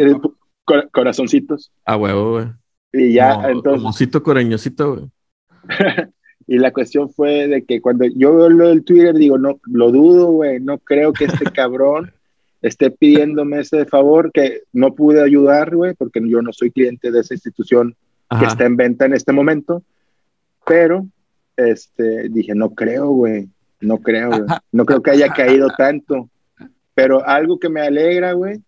[0.93, 1.73] corazoncitos.
[1.85, 2.47] Ah, huevo, güey.
[2.93, 3.83] Y ya, entonces.
[3.83, 5.11] Comocito coreñocito, güey.
[6.47, 9.91] y la cuestión fue de que cuando yo veo lo del Twitter, digo, no, lo
[9.91, 12.13] dudo, güey, no creo que este cabrón
[12.63, 17.21] esté pidiéndome ese favor que no pude ayudar, güey, porque yo no soy cliente de
[17.21, 17.97] esa institución
[18.39, 19.83] que está en venta en este momento,
[20.67, 21.07] pero
[21.59, 23.49] este, dije, no creo, güey,
[23.81, 24.43] no creo, güey,
[24.73, 26.29] no creo que haya caído tanto,
[26.95, 28.63] pero algo que me alegra, güey,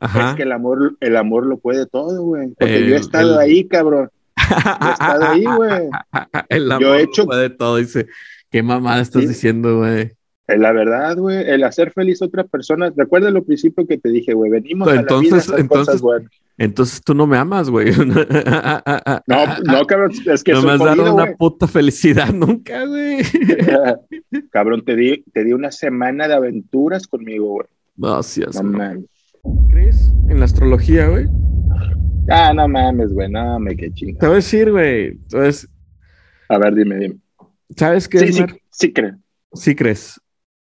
[0.00, 3.66] es que el amor, el amor lo puede todo, güey, porque yo he estado ahí,
[3.66, 5.88] cabrón, he estado ahí, güey.
[6.48, 7.22] El amor yo he hecho...
[7.22, 8.06] lo puede todo, dice,
[8.50, 10.12] qué mamada estás diciendo, güey.
[10.46, 12.90] La verdad, güey, el hacer feliz a otra persona.
[12.96, 16.30] Recuerda lo principio que te dije, güey, venimos a la vida a entonces, cosas buenas.
[16.58, 17.92] Entonces tú no me amas, güey.
[19.26, 23.18] no, no, cabrón, es que no me has dado una puta felicidad nunca, güey.
[24.50, 27.66] cabrón, te di, te di una semana de aventuras conmigo, güey.
[27.96, 28.56] Gracias.
[28.56, 29.04] No mames.
[29.70, 31.26] ¿Crees en la astrología, güey?
[32.28, 34.18] Ah, no mames, güey, no me qué chinga.
[34.18, 35.06] Te voy a decir, güey.
[35.06, 35.68] Entonces.
[36.48, 37.16] A ver, dime, dime.
[37.76, 38.36] ¿Sabes qué sí, es?
[38.36, 39.16] Sí, sí, creo.
[39.52, 40.20] Sí crees.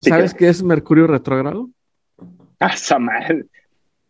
[0.01, 1.69] ¿Sabes qué es Mercurio retrógrado?
[2.59, 3.45] Ah, esa madre.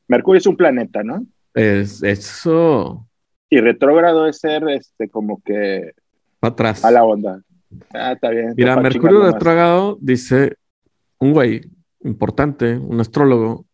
[0.07, 1.25] Mercurio es un planeta, ¿no?
[1.53, 3.07] Es eso.
[3.49, 5.91] Y retrógrado es ser este como que
[6.39, 6.83] atrás.
[6.85, 7.41] A la onda.
[7.93, 8.53] Ah, está bien.
[8.55, 10.57] Mira, Mercurio retrógrado dice
[11.19, 11.61] un güey
[12.03, 13.65] importante, un astrólogo,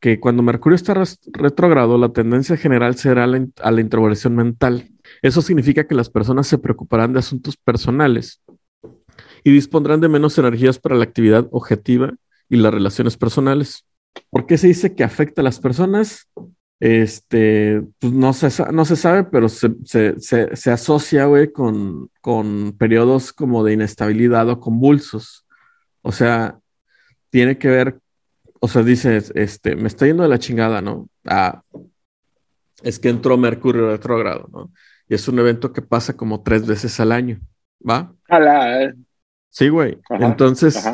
[0.00, 0.94] que cuando Mercurio está
[1.32, 4.90] retrógrado, la tendencia general será la, a la introversión mental.
[5.22, 8.42] Eso significa que las personas se preocuparán de asuntos personales
[9.44, 12.14] y dispondrán de menos energías para la actividad objetiva
[12.48, 13.86] y las relaciones personales.
[14.30, 16.28] ¿Por qué se dice que afecta a las personas?
[16.84, 22.76] Este, pues no se, no se sabe, pero se, se, se, asocia, güey, con, con
[22.76, 25.46] periodos como de inestabilidad o convulsos.
[26.02, 26.58] O sea,
[27.30, 28.00] tiene que ver,
[28.60, 31.08] o sea, dices, este, me está yendo de la chingada, ¿no?
[31.24, 31.62] Ah,
[32.82, 34.70] es que entró Mercurio retrógrado, ¿no?
[35.08, 37.40] Y es un evento que pasa como tres veces al año,
[37.80, 38.14] ¿va?
[39.48, 39.98] Sí, güey.
[40.10, 40.86] Entonces,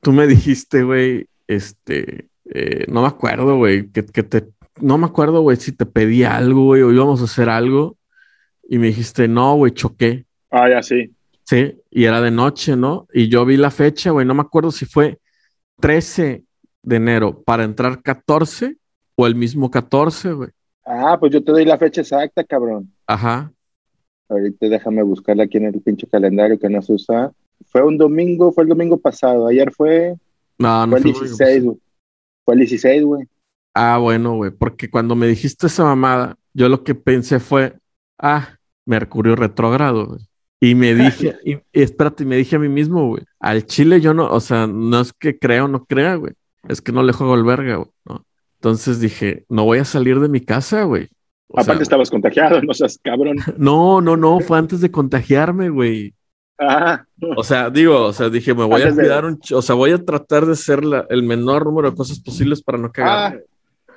[0.00, 4.42] tú me dijiste, güey, este, eh, no me acuerdo, güey, que, que, te
[4.80, 7.96] no me acuerdo, güey, si te pedí algo, güey, o íbamos a hacer algo.
[8.68, 10.24] Y me dijiste, no, güey, choqué.
[10.50, 11.14] Ah, ya sí.
[11.44, 13.06] Sí, y era de noche, ¿no?
[13.12, 15.18] Y yo vi la fecha, güey, no me acuerdo si fue
[15.80, 16.44] 13
[16.82, 18.76] de enero para entrar 14
[19.16, 20.50] o el mismo 14, güey.
[20.84, 22.92] Ah, pues yo te doy la fecha exacta, cabrón.
[23.06, 23.52] Ajá.
[24.28, 27.32] Ahorita déjame buscarla aquí en el pinche calendario que no se usa.
[27.66, 29.46] Fue un domingo, fue el domingo pasado.
[29.46, 30.16] Ayer fue.
[30.58, 31.76] No, no fue el 16, güey.
[32.44, 33.28] Fue el 16, güey.
[33.74, 37.76] Ah, bueno, güey, porque cuando me dijiste esa mamada, yo lo que pensé fue,
[38.18, 38.56] ah,
[38.86, 40.20] Mercurio retrógrado, güey.
[40.60, 44.30] Y me dije, y, espérate, me dije a mí mismo, güey, al Chile yo no,
[44.30, 46.34] o sea, no es que crea o no crea, güey,
[46.68, 48.24] es que no le juego el verga, güey, ¿no?
[48.54, 51.08] Entonces dije, no voy a salir de mi casa, güey.
[51.54, 53.36] Aparte estabas contagiado, no seas cabrón.
[53.58, 56.14] No, no, no, fue antes de contagiarme, güey.
[56.58, 57.04] Ah.
[57.36, 60.02] O sea, digo, o sea, dije, me voy a cuidar un, o sea, voy a
[60.02, 63.34] tratar de hacer el menor número de cosas posibles para no cagar.
[63.34, 63.40] Ah,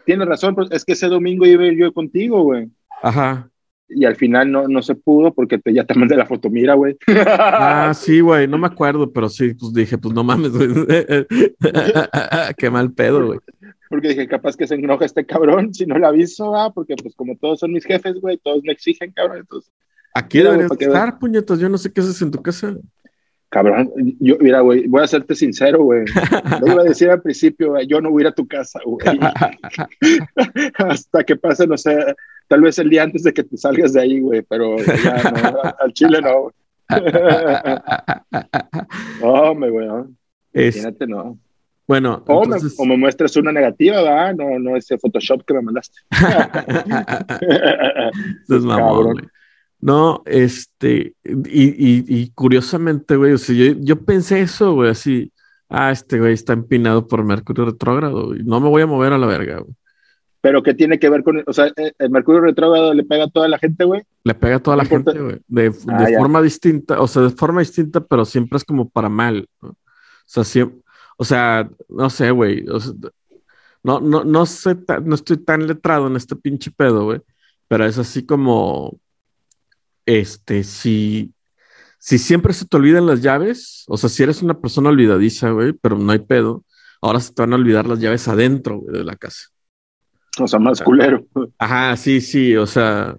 [0.07, 2.69] tienes razón, pues es que ese domingo iba yo contigo, güey.
[3.03, 3.51] Ajá.
[3.89, 6.75] Y al final no, no se pudo porque te, ya te mandé la foto, mira,
[6.75, 6.97] güey.
[7.07, 10.69] Ah, sí, güey, no me acuerdo, pero sí, pues dije, pues no mames, güey.
[12.57, 13.39] Qué mal pedo, güey.
[13.89, 17.13] Porque dije, capaz que se enoja este cabrón si no le aviso, ah, porque pues
[17.13, 19.71] como todos son mis jefes, güey, todos me exigen, cabrón, entonces.
[20.13, 21.59] Aquí deberías estar, puñetas.
[21.59, 22.75] Yo no sé qué haces en tu casa.
[23.49, 26.03] Cabrón, yo, mira, güey, voy a serte sincero, güey.
[26.61, 29.05] Lo iba a decir al principio, yo no voy a ir a tu casa, güey.
[30.77, 31.97] Hasta que pase, no sé,
[32.49, 35.61] tal vez el día antes de que te salgas de ahí, güey, pero ya no,
[35.79, 36.41] al chile no.
[36.41, 36.53] güey.
[39.21, 39.87] No, me, güey.
[40.53, 41.37] Es- Imagínate, no.
[41.87, 44.35] bueno, O me, o me muestras una negativa, ¿verdad?
[44.35, 45.99] No, no ese Photoshop que me mandaste.
[48.43, 49.29] Eso es mamón.
[49.79, 55.31] No, este, y, y, y curiosamente, güey, o sea, yo, yo pensé eso, güey, así,
[55.69, 59.27] ah, este güey está empinado por Mercurio retrógrado, no me voy a mover a la
[59.27, 59.75] verga, güey.
[60.41, 63.29] Pero ¿qué tiene que ver con, o sea, eh, el Mercurio retrógrado le pega a
[63.29, 64.03] toda la gente, güey?
[64.23, 67.29] Le pega a toda la gente, güey, de, Ah, de forma distinta, o sea, de
[67.31, 69.69] forma distinta, pero siempre es como para mal, ¿no?
[69.69, 69.75] O
[70.25, 70.79] sea, siempre,
[71.17, 72.93] o sea, no sé, güey, o sea,
[73.83, 77.21] no, no, no sé, no estoy tan letrado en este pinche pedo, güey,
[77.67, 78.99] pero es así como,
[80.07, 81.33] este, si,
[81.99, 85.73] si siempre se te olvidan las llaves, o sea, si eres una persona olvidadiza, güey,
[85.73, 86.63] pero no hay pedo,
[87.01, 89.49] ahora se te van a olvidar las llaves adentro, güey, de la casa.
[90.39, 91.25] O sea, más culero.
[91.59, 93.17] Ajá, sí, sí, o sea,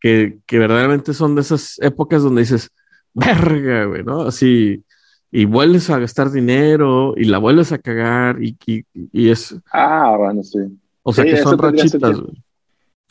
[0.00, 2.70] que, que verdaderamente son de esas épocas donde dices,
[3.12, 4.22] verga, güey, ¿no?
[4.22, 4.82] Así,
[5.30, 10.14] y vuelves a gastar dinero y la vuelves a cagar y, y, y es, ah,
[10.16, 10.60] bueno, sí.
[11.02, 12.45] o sea, Sí, que son rachitas, güey.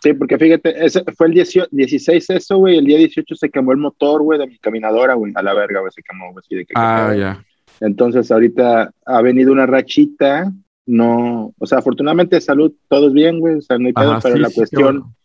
[0.06, 3.72] Sí, porque fíjate, ese fue el 18 16 eso, güey, el día 18 se quemó
[3.72, 6.64] el motor, güey, de mi caminadora, güey, a la verga, güey, se quemó, güey, de
[6.64, 7.44] que- Ah, ya.
[7.80, 10.54] Entonces, ahorita ha venido una rachita,
[10.86, 14.36] no, o sea, afortunadamente salud, todos bien, güey, o sea, no hay pedo, Ajá, pero
[14.36, 15.16] sí, la sí, cuestión, bueno.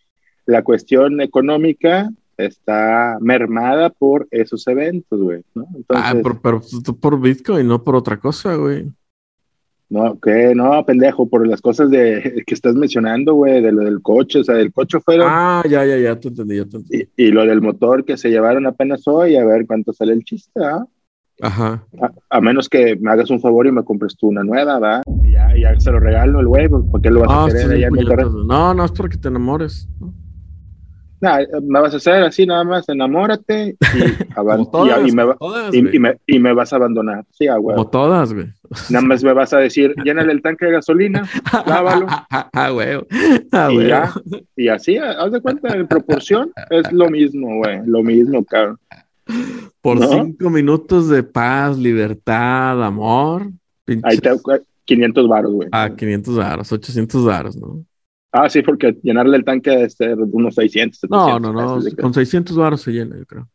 [0.47, 5.67] la cuestión económica está mermada por esos eventos, güey, ¿no?
[5.77, 6.63] Entonces, Ah, pero,
[6.99, 8.87] por Bitcoin, no por otra cosa, güey.
[9.91, 14.01] No, que no, pendejo, por las cosas de que estás mencionando, güey, de lo del
[14.01, 17.09] coche, o sea, del coche fueron Ah, ya, ya, ya, te entendí, ya te entendí.
[17.17, 20.25] y, y lo del motor que se llevaron apenas hoy, a ver cuánto sale el
[20.25, 20.85] chiste, ¿ah?
[21.43, 21.85] Ajá.
[22.01, 25.03] A, a menos que me hagas un favor y me compres tú una nueva, ¿va?
[25.25, 27.47] Y ya, ya se lo regalo el güey, pues, ¿por qué lo vas Ah, a
[27.49, 28.27] querer sí, allá en Monterrey?
[28.29, 28.47] güey.
[28.47, 29.89] No, no es porque te enamores.
[29.99, 30.13] ¿no?
[31.21, 34.25] Nah, me vas a hacer así nada más, enamórate y,
[34.73, 35.97] todas, y, y me, va- como todas, y- güey.
[35.97, 37.25] y me, y me vas a abandonar.
[37.31, 37.77] Sí, ah, güey.
[37.77, 38.47] Como todas, güey.
[38.89, 41.29] Nada más me vas a decir, llénale el tanque de gasolina
[41.67, 42.07] Lávalo.
[42.31, 42.89] Ah, güey.
[43.53, 44.13] Ah, ya.
[44.57, 47.81] Y así, haz de cuenta, en proporción es lo mismo, güey.
[47.85, 48.79] Lo mismo, cabrón.
[49.83, 50.09] Por ¿No?
[50.09, 53.43] cinco minutos de paz, libertad, amor.
[54.05, 55.69] Ahí te pinches- 500 baros, güey.
[55.71, 57.85] Ah, 500 varos, 800 varos, ¿no?
[58.33, 61.41] Ah, sí, porque llenarle el tanque debe ser unos 600, 700.
[61.41, 61.81] No, no, no.
[62.01, 63.49] Con 600 varos se llena, yo creo.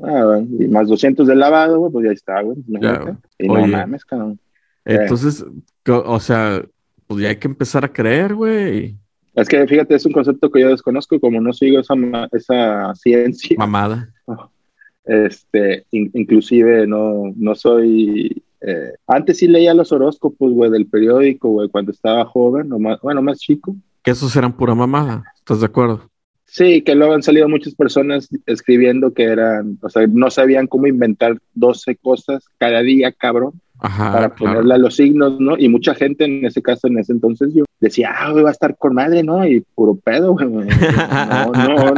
[0.00, 2.56] Ah, y más 200 de lavado, güey, pues ya está, güey.
[2.66, 3.14] güey.
[3.38, 4.38] Y no mames, cabrón.
[4.84, 4.98] Eh.
[5.00, 5.44] Entonces,
[5.86, 6.62] o sea,
[7.06, 8.96] pues ya hay que empezar a creer, güey.
[9.34, 11.94] Es que fíjate, es un concepto que yo desconozco, como no sigo esa,
[12.32, 14.12] esa ciencia, Mamada.
[15.04, 18.42] este, in- inclusive no, no soy...
[18.60, 23.00] eh, antes sí leía los horóscopos, güey, del periódico, güey, cuando estaba joven, o más,
[23.00, 23.74] bueno, más chico.
[24.02, 25.24] Que esos eran pura mamada.
[25.38, 26.10] ¿Estás de acuerdo?
[26.44, 30.86] Sí, que luego han salido muchas personas escribiendo que eran, o sea, no sabían cómo
[30.86, 33.60] inventar 12 cosas cada día, cabrón.
[33.82, 34.12] Ajá.
[34.12, 34.54] para Ah, claro.
[34.54, 35.56] ponerle a los signos, ¿no?
[35.58, 38.52] Y mucha gente en ese caso, en ese entonces, yo decía, ah, güey, va a
[38.52, 39.46] estar con madre, ¿no?
[39.46, 40.46] Y puro pedo, güey.
[41.52, 41.94] No, no,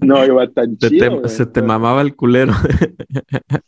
[0.00, 1.04] no iba tan Se chido.
[1.10, 1.28] te, güey.
[1.28, 2.52] se te mamaba el culero.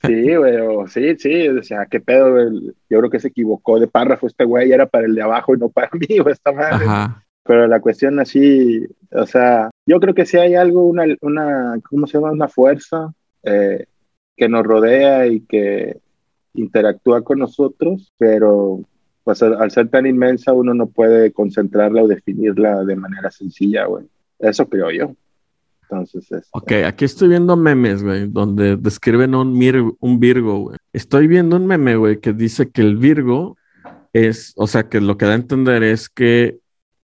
[0.07, 2.47] Sí, güey, o- sí, sí, o sea, qué pedo, güey.
[2.91, 5.59] Yo creo que se equivocó de párrafo este güey, era para el de abajo y
[5.59, 6.85] no para mí, güey, esta madre.
[6.87, 7.25] Ajá.
[7.47, 12.07] Pero la cuestión así, o sea, yo creo que sí hay algo, una, una ¿cómo
[12.07, 12.31] se llama?
[12.33, 13.85] Una fuerza eh,
[14.37, 15.99] que nos rodea y que
[16.55, 18.81] interactúa con nosotros, pero
[19.25, 24.05] pues al, ser tan inmensa uno no puede concentrarla o definirla de manera sencilla, güey.
[24.39, 25.15] Eso creo yo.
[25.83, 30.77] Entonces, este, Ok, aquí estoy viendo memes, güey, donde describen un, mir- un Virgo, güey.
[30.93, 33.57] Estoy viendo un meme, güey, que dice que el Virgo
[34.13, 36.59] es, o sea, que lo que da a entender es que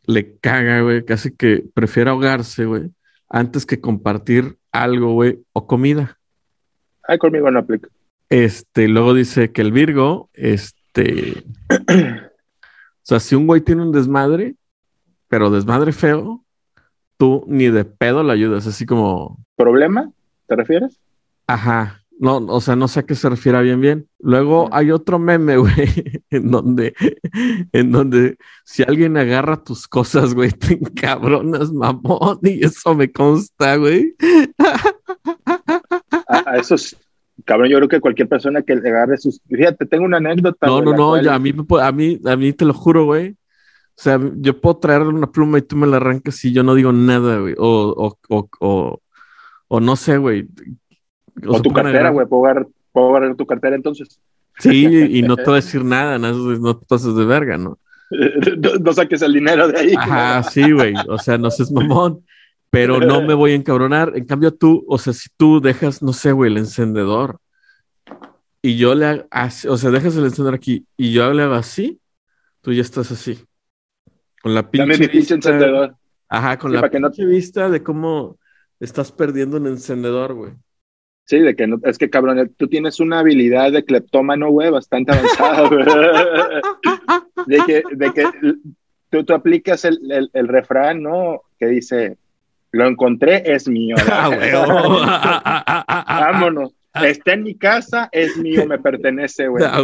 [0.06, 2.90] le caga, güey, casi que prefiere ahogarse, güey,
[3.28, 6.18] antes que compartir algo, güey, o comida.
[7.06, 7.88] ay, conmigo no aplica.
[8.30, 14.56] Este, luego dice que el Virgo, este, o sea, si un güey tiene un desmadre,
[15.28, 16.44] pero desmadre feo,
[17.16, 20.12] tú ni de pedo le ayudas, así como, ¿Problema?
[20.46, 21.00] ¿Te refieres?
[21.46, 22.02] Ajá.
[22.20, 24.08] No, o sea, no sé a qué se refiere bien bien.
[24.18, 26.94] Luego hay otro meme, güey, en donde,
[27.72, 33.76] en donde si alguien agarra tus cosas, güey, te encabronas, mamón, y eso me consta,
[33.76, 34.16] güey.
[36.28, 36.96] A, a esos,
[37.48, 39.40] cabrón, yo creo que cualquier persona que le agarre sus...
[39.48, 40.66] Fíjate, tengo una anécdota.
[40.66, 43.30] No, no, no, ya a mí, a mí, a mí te lo juro, güey.
[43.30, 46.74] O sea, yo puedo traerle una pluma y tú me la arrancas y yo no
[46.74, 47.54] digo nada, güey.
[47.56, 49.00] O, o, o, o,
[49.68, 50.46] O no sé, güey.
[51.46, 52.26] O, tu cartera, güey.
[52.26, 54.20] ¿Puedo agarrar, puedo agarrar tu cartera entonces?
[54.58, 57.78] Sí, y no te voy a decir nada, no, no te pases de verga, ¿no?
[58.58, 59.94] no, no saques el dinero de ahí.
[59.96, 60.92] Ajá, sí, güey.
[61.08, 62.22] O sea, no seas mamón.
[62.70, 64.12] Pero no me voy a encabronar.
[64.16, 67.38] En cambio, tú, o sea, si tú dejas, no sé, güey, el encendedor
[68.60, 69.24] y yo le hago
[69.68, 72.00] o sea, dejas el encendedor aquí y yo le hago así,
[72.60, 73.38] tú ya estás así.
[74.42, 75.94] Con la Dame pinche mi pinche vista- encendedor.
[76.28, 78.36] Ajá, con Sí, la que no- pinche vista de cómo
[78.80, 80.52] estás perdiendo un encendedor, güey.
[81.24, 85.12] Sí, de que no, es que cabrón, tú tienes una habilidad de cleptómano, güey, bastante
[85.12, 85.84] avanzada, güey.
[87.46, 88.24] De que, de que
[89.10, 91.42] tú, tú aplicas el, el, el refrán, ¿no?
[91.58, 92.18] Que dice,
[92.72, 93.96] lo encontré, es mío.
[94.10, 94.50] Ah, güey.
[96.32, 96.74] Vámonos.
[97.02, 99.62] Está en mi casa, es mío, me pertenece, güey.
[99.64, 99.78] ah.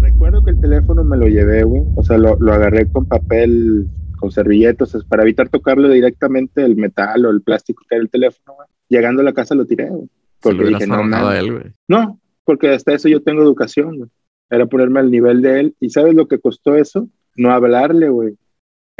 [0.00, 1.82] Recuerdo que el teléfono me lo llevé, güey.
[1.96, 3.86] O sea, lo, lo agarré con papel,
[4.18, 8.10] con servilletas, es para evitar tocarlo directamente el metal o el plástico que era el
[8.10, 8.68] teléfono, güey.
[8.88, 10.08] Llegando a la casa lo tiré, güey.
[10.40, 11.38] Porque dije, no, ahorrado a mames.
[11.40, 11.64] él, güey.
[11.86, 14.10] No, porque hasta eso yo tengo educación, güey.
[14.48, 15.74] Era ponerme al nivel de él.
[15.78, 17.08] ¿Y sabes lo que costó eso?
[17.36, 18.34] No hablarle, güey.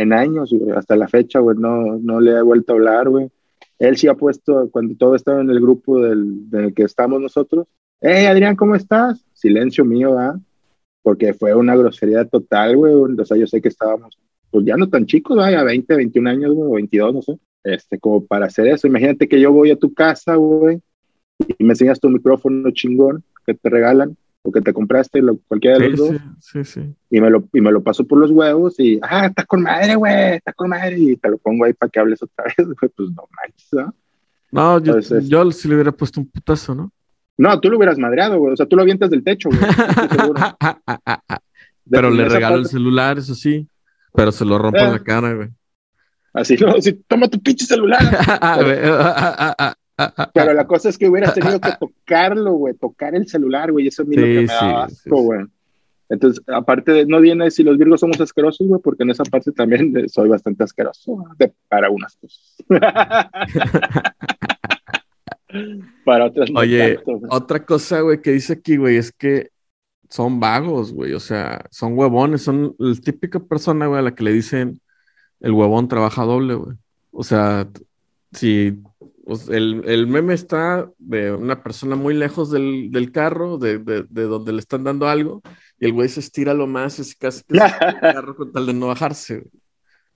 [0.00, 0.74] En años, güey.
[0.74, 1.58] Hasta la fecha, güey.
[1.58, 3.28] No, no le he vuelto a hablar, güey.
[3.78, 7.66] Él sí ha puesto, cuando todo estaba en el grupo del, del que estamos nosotros.
[8.00, 9.22] Hey, Adrián, ¿cómo estás?
[9.34, 10.40] Silencio mío, ¿ah?
[11.02, 12.94] Porque fue una grosería total, güey.
[12.94, 14.18] O sea, yo sé que estábamos,
[14.50, 17.38] pues ya no tan chicos, vaya, 20, 21 años, güey, o 22, no sé.
[17.62, 18.86] Este, como para hacer eso.
[18.86, 20.80] Imagínate que yo voy a tu casa, güey,
[21.58, 25.78] y me enseñas tu micrófono chingón que te regalan o que te compraste, lo, cualquiera
[25.78, 26.94] de Sí, los dos, sí, sí, sí.
[27.10, 29.94] y, me lo, y me lo paso por los huevos y, ah, está con madre,
[29.96, 32.90] güey, está con madre, y te lo pongo ahí para que hables otra vez, güey,
[32.96, 33.94] pues no manches, ¿no?
[34.52, 36.90] No, yo, Entonces- yo sí le hubiera puesto un putazo, ¿no?
[37.38, 40.08] No, tú lo hubieras madreado, güey, o sea, tú lo avientas del techo, güey, estoy
[40.18, 40.40] seguro.
[41.84, 43.66] De- pero le regaló el celular, eso sí.
[44.14, 44.92] Pero se lo rompo en Eh.
[44.92, 45.48] la cara, güey.
[46.32, 48.00] Así, no, sí, toma tu pinche celular.
[50.34, 54.02] Pero la cosa es que hubieras tenido que tocarlo, güey, tocar el celular, güey, eso
[54.02, 55.22] a mí lo Sí, que me sí, da sí, asco, sí.
[55.24, 55.40] güey.
[56.08, 59.52] Entonces, aparte de, no viene si los virgos somos asquerosos, güey, porque en esa parte
[59.52, 62.56] también soy bastante asqueroso de- para unas cosas.
[66.04, 67.20] para otras no Oye, tanto.
[67.30, 69.50] Otra cosa, güey, que dice aquí, güey, es que
[70.08, 71.12] son vagos, güey.
[71.14, 72.42] O sea, son huevones.
[72.42, 74.80] Son la típica persona, güey, a la que le dicen
[75.40, 76.76] el huevón trabaja doble, güey.
[77.12, 77.68] O sea,
[78.32, 78.78] si
[79.36, 84.06] sea, el, el meme está de una persona muy lejos del, del carro, de, de-
[84.08, 85.42] de donde le están dando algo,
[85.78, 88.66] y el güey se estira lo más, y casi que se el carro con tal
[88.66, 89.44] de no bajarse.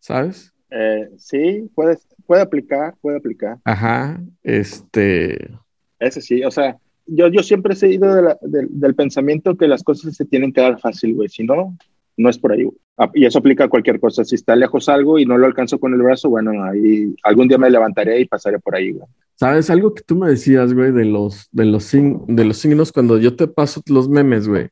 [0.00, 0.52] ¿Sabes?
[0.70, 3.58] Eh, sí, puede, puede aplicar, puede aplicar.
[3.64, 4.20] Ajá.
[4.42, 5.50] Este.
[5.98, 9.82] Ese sí, o sea, yo, yo siempre he seguido de la- del pensamiento que las
[9.82, 11.28] cosas se tienen que dar fácil, güey.
[11.28, 11.76] Si no,
[12.16, 12.66] no es por ahí.
[12.96, 14.24] Ah, Y eso aplica a cualquier cosa.
[14.24, 17.58] Si está lejos algo y no lo alcanzo con el brazo, bueno, ahí algún día
[17.58, 19.06] me levantaré y pasaré por ahí, güey.
[19.36, 19.68] ¿Sabes?
[19.70, 23.18] Algo que tú me decías, güey, de los, de los, sign- de los signos, cuando
[23.18, 24.68] yo te paso los memes, güey,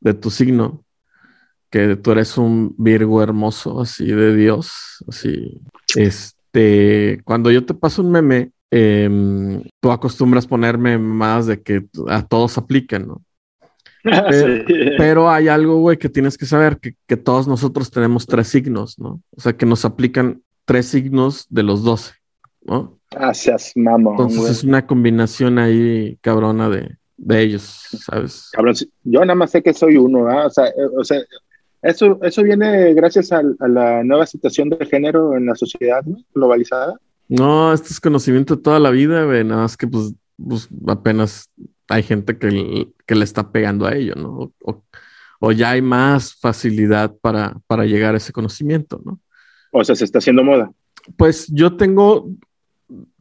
[0.00, 0.84] de tu signo,
[1.70, 5.60] que tú eres un Virgo hermoso, así de Dios, así.
[5.96, 12.24] Este, cuando yo te paso un meme, em, tú acostumbras ponerme más de que a
[12.24, 13.22] todos aplican, ¿no?
[14.30, 14.74] Pero- Sí.
[14.98, 18.98] Pero hay algo, güey, que tienes que saber, que, que todos nosotros tenemos tres signos,
[18.98, 19.20] ¿no?
[19.36, 22.12] O sea, que nos aplican tres signos de los doce,
[22.62, 22.98] ¿no?
[23.16, 24.50] Ah, seas mamón, Entonces güey.
[24.52, 27.62] es una combinación ahí cabrona de, de ellos,
[28.04, 28.50] ¿sabes?
[28.52, 30.46] Cabrón, yo nada más sé que soy uno, ¿ah?
[30.46, 31.20] O sea, eh, o sea,
[31.82, 36.16] eso, eso viene gracias al- a, la nueva situación de género en la sociedad ¿no?
[36.34, 36.98] globalizada.
[37.28, 41.48] No, este es conocimiento de toda la vida, güey, nada más que pues, pues apenas
[41.88, 44.52] hay gente que, que le está pegando a ello, ¿no?
[44.62, 44.84] O,
[45.40, 49.20] o ya hay más facilidad para, para llegar a ese conocimiento, ¿no?
[49.72, 50.70] O sea, se está haciendo moda.
[51.16, 52.30] Pues yo tengo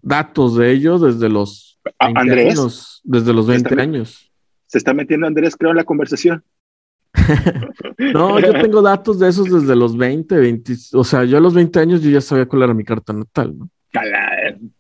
[0.01, 4.31] datos de ello desde los 20 Andrés, años, desde los 20 Está- años.
[4.67, 6.43] se está metiendo Andrés, creo, en la conversación.
[8.13, 11.53] No, yo tengo datos de esos desde los 20, 20, o sea, yo a los
[11.53, 13.69] 20 años yo ya sabía cuál era mi carta natal, ¿no?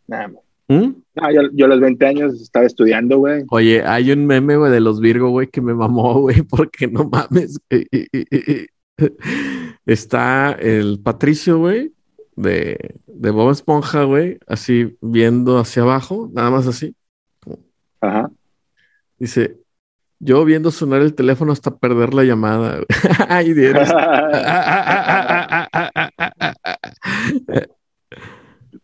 [0.07, 0.42] Nada más.
[0.67, 0.93] ¿Mm?
[1.15, 3.43] No, yo, yo a los 20 años estaba estudiando, güey.
[3.49, 7.09] Oye, hay un meme, güey, de los Virgo, güey, que me mamó, güey, porque no
[7.09, 7.59] mames.
[9.85, 11.93] Está el Patricio, güey,
[12.35, 16.95] de, de Bob Esponja, güey, así viendo hacia abajo, nada más así.
[18.01, 18.31] Ajá.
[19.17, 19.57] Dice,
[20.19, 22.79] yo viendo sonar el teléfono hasta perder la llamada.
[23.27, 23.77] Ay, Dios.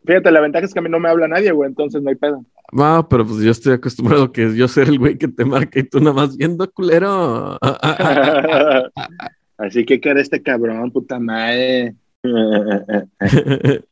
[0.10, 2.16] Fíjate, la ventaja es que a mí no me habla nadie, güey, entonces no hay
[2.16, 2.44] pedo.
[2.72, 5.80] No, pero pues yo estoy acostumbrado a que yo ser el güey que te marca
[5.80, 7.60] y tú nada más viendo, culero.
[9.60, 11.94] Así que, ¿qué era este cabrón, puta madre?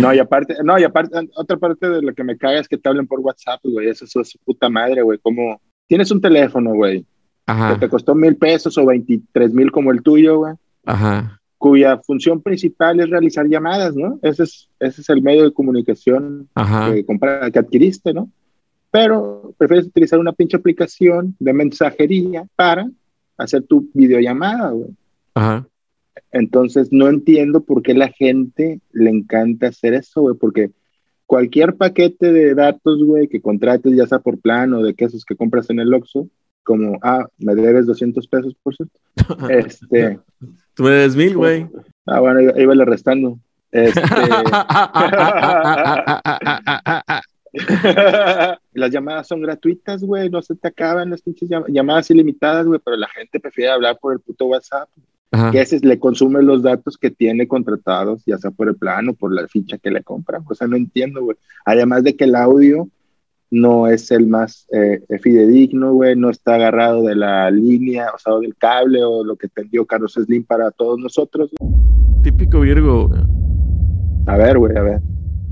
[0.00, 2.78] No, y aparte, no, y aparte, otra parte de lo que me caga es que
[2.78, 3.88] te hablen por WhatsApp, güey.
[3.88, 5.18] Eso, es su puta madre, güey.
[5.18, 7.06] Como tienes un teléfono, güey,
[7.46, 10.54] que te costó mil pesos o veintitrés mil como el tuyo, güey.
[10.86, 11.41] Ajá.
[11.62, 14.18] Cuya función principal es realizar llamadas, ¿no?
[14.20, 17.06] Ese es, ese es el medio de comunicación que,
[17.52, 18.28] que adquiriste, ¿no?
[18.90, 22.90] Pero prefieres utilizar una pinche aplicación de mensajería para
[23.38, 24.90] hacer tu videollamada, güey.
[25.34, 25.64] Ajá.
[26.32, 30.72] Entonces no entiendo por qué la gente le encanta hacer eso, güey, porque
[31.26, 35.36] cualquier paquete de datos, güey, que contrates, ya sea por plan o de quesos que
[35.36, 36.26] compras en el Oxxo,
[36.62, 38.98] como, ah, me debes 200 pesos, por cierto.
[39.50, 40.18] Este.
[40.74, 41.68] Tú me debes mil, güey.
[42.06, 43.38] Ah, bueno, iba, le restando.
[43.70, 44.00] Este.
[48.72, 52.96] las llamadas son gratuitas, güey, no se te acaban las pinches llamadas ilimitadas, güey, pero
[52.96, 54.88] la gente prefiere hablar por el puto WhatsApp
[55.50, 59.32] que ese le consume los datos que tiene contratados, ya sea por el plano, por
[59.32, 60.42] la ficha que le compra.
[60.46, 61.38] O sea, no entiendo, güey.
[61.64, 62.88] Además de que el audio
[63.52, 68.34] no es el más eh, fidedigno, güey, no está agarrado de la línea, o sea,
[68.38, 71.50] del cable o lo que tendió Carlos Slim para todos nosotros.
[72.22, 73.10] Típico Virgo.
[74.26, 75.00] A ver, güey, a ver.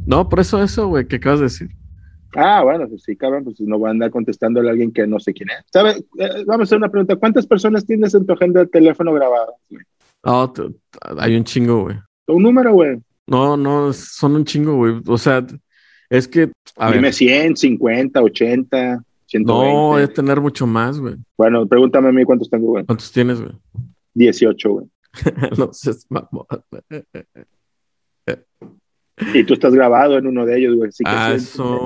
[0.07, 1.69] No, por eso eso, güey, que acabas de decir.
[2.35, 5.21] Ah, bueno, pues sí, cabrón, pues no voy a andar contestándole a alguien que no
[5.21, 5.65] sé quién es.
[5.71, 5.97] ¿Sabe?
[6.19, 7.17] Eh, vamos a hacer una pregunta.
[7.17, 9.53] ¿Cuántas personas tienes en tu agenda de teléfono grabada?
[10.23, 10.51] Oh,
[11.19, 11.97] hay un chingo, güey.
[12.29, 12.99] ¿Un número, güey?
[13.27, 15.03] No, no, son un chingo, güey.
[15.07, 15.45] O sea,
[16.11, 16.51] es que.
[16.77, 17.15] A Dime ver.
[17.15, 19.73] 100, 50, 80, 120.
[19.73, 21.15] No, es tener mucho más, güey.
[21.39, 22.85] Bueno, pregúntame a mí cuántos tengo, güey.
[22.85, 23.53] ¿Cuántos tienes, güey?
[24.15, 24.87] 18, güey.
[25.59, 26.47] no sé, mamón.
[29.35, 30.89] Y tú estás grabado en uno de ellos, güey.
[30.89, 31.37] Así que ah,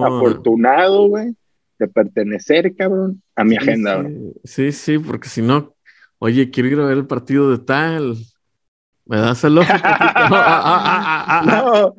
[0.07, 1.35] afortunado, güey,
[1.79, 4.35] de pertenecer, cabrón, a mi agenda, güey.
[4.45, 5.75] Sí, sí, porque si no,
[6.19, 8.17] oye, quiero ir a ver el partido de tal.
[9.07, 9.69] ¿Me das el ojo?
[11.47, 11.95] no,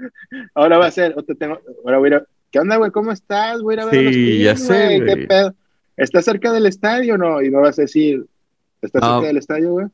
[0.55, 2.89] ahora va a ser, tengo, ahora voy a ¿qué onda, güey?
[2.91, 3.61] ¿Cómo estás?
[3.61, 5.05] Voy a ir a ver sí, los ya sé, güey.
[5.05, 5.53] ¿Qué pedo?
[5.97, 7.41] ¿Estás cerca del estadio o no?
[7.41, 8.25] Y me vas a decir,
[8.81, 9.87] ¿estás cerca del estadio, güey?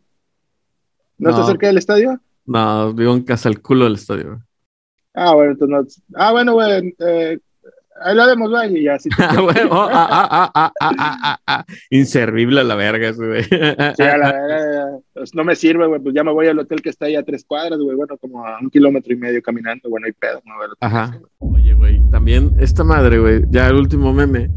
[1.17, 2.19] ¿No, estás cerca del estadio?
[2.45, 4.39] No, vivo en casa el culo del estadio, güey.
[5.13, 6.17] Ah, bueno, entonces no.
[6.19, 6.95] Ah, bueno, güey.
[6.99, 7.39] Eh,
[8.03, 9.09] ahí lo vemos, güey, y así.
[11.89, 13.43] Inservible a la verga, güey.
[13.43, 14.99] sí, a la verga.
[15.13, 16.01] Pues no me sirve, güey.
[16.01, 17.95] Pues ya me voy al hotel que está ahí a tres cuadras, güey.
[17.95, 19.89] Bueno, como a un kilómetro y medio caminando.
[19.89, 20.41] Bueno, hay pedo.
[20.45, 21.19] No, Ajá.
[21.39, 22.01] Oye, güey.
[22.11, 23.43] También esta madre, güey.
[23.49, 24.49] Ya el último meme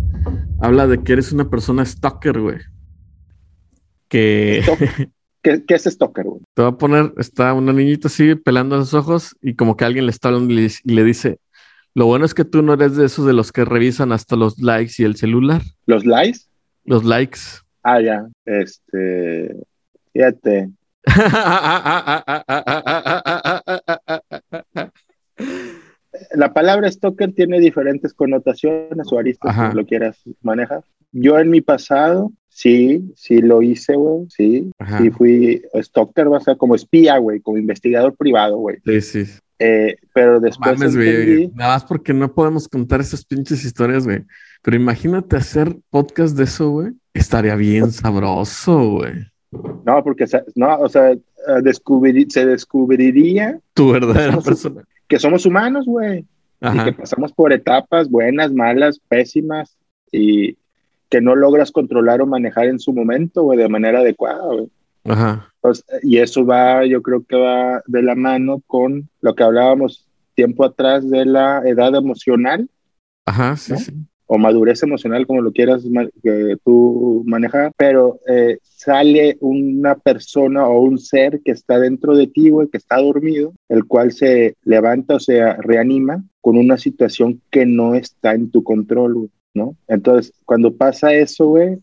[0.61, 2.59] habla de que eres una persona stalker, güey.
[4.09, 4.63] Que.
[5.45, 6.41] ¿Qué, es stalker, güey?
[6.55, 10.07] Te voy a poner, está una niñita así pelando los ojos y como que alguien
[10.07, 11.39] le está hablando y le, dice,
[11.95, 14.59] lo bueno es que tú no eres de esos de los que revisan hasta los
[14.59, 15.63] likes y el celular.
[15.87, 16.41] ¿Los likes?
[16.85, 17.41] Los likes.
[17.83, 18.27] Ah, ya.
[18.45, 19.57] Este.
[20.13, 20.71] Fíjate.
[26.33, 30.85] La palabra stalker tiene diferentes connotaciones o aristas, si lo quieras manejar.
[31.13, 34.71] Yo en mi pasado Sí, sí lo hice, güey, sí.
[34.99, 38.77] Sí fui stalker, o sea, como espía, güey, como investigador privado, güey.
[38.85, 39.25] Sí, sí.
[39.59, 40.81] Eh, pero después
[41.55, 44.25] Nada más porque no podemos contar esas pinches historias, güey.
[44.63, 46.93] Pero imagínate hacer podcast de eso, güey.
[47.13, 49.27] Estaría bien sabroso, güey.
[49.85, 50.27] No, porque,
[50.57, 51.15] no, o sea,
[51.63, 53.61] descubrir, se descubriría...
[53.75, 54.83] Tu verdadera persona.
[55.07, 56.27] Que somos humanos, güey.
[56.61, 59.77] Y que pasamos por etapas buenas, malas, pésimas.
[60.11, 60.57] Y,
[61.15, 64.69] que no logras controlar o manejar en su momento, güey, de manera adecuada, güey.
[65.05, 65.53] Ajá.
[66.03, 70.65] y eso va, yo creo que va de la mano con lo que hablábamos tiempo
[70.65, 72.69] atrás de la edad emocional.
[73.27, 73.93] Ajá, sí, sí.
[74.27, 75.85] O madurez emocional, como lo quieras
[76.65, 82.49] tú manejar, pero eh, sale una persona o un ser que está dentro de ti,
[82.49, 87.67] güey, que está dormido, el cual se levanta o se reanima con una situación que
[87.67, 89.31] no está en tu control, güey.
[89.55, 89.77] ¿no?
[89.89, 91.79] Entonces, cuando pasa eso, güey,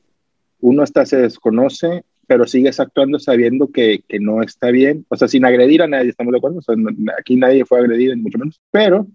[0.59, 5.27] uno hasta se desconoce, pero sigues actuando sabiendo que, que, no está bien, o sea,
[5.27, 6.75] sin agredir a nadie, estamos de acuerdo, o sea,
[7.19, 9.05] aquí nadie fue agredido, ni mucho menos, pero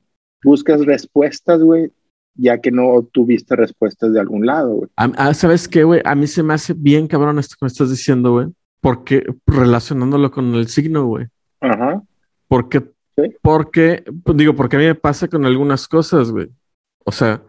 [0.45, 1.91] buscas respuestas, güey,
[2.35, 4.91] ya que no tuviste respuestas de algún lado, güey.
[4.97, 6.03] Ah, ¿Sabes qué, güey?
[6.05, 8.49] A mí se me hace bien cabrón esto que me estás diciendo, güey,
[8.83, 11.25] porque relacionándolo con el signo, güey.
[11.61, 12.03] Ajá.
[12.49, 12.83] Porque,
[13.41, 16.51] porque, pues digo, porque a mí me pasa con algunas cosas, güey.
[17.07, 17.43] O sea,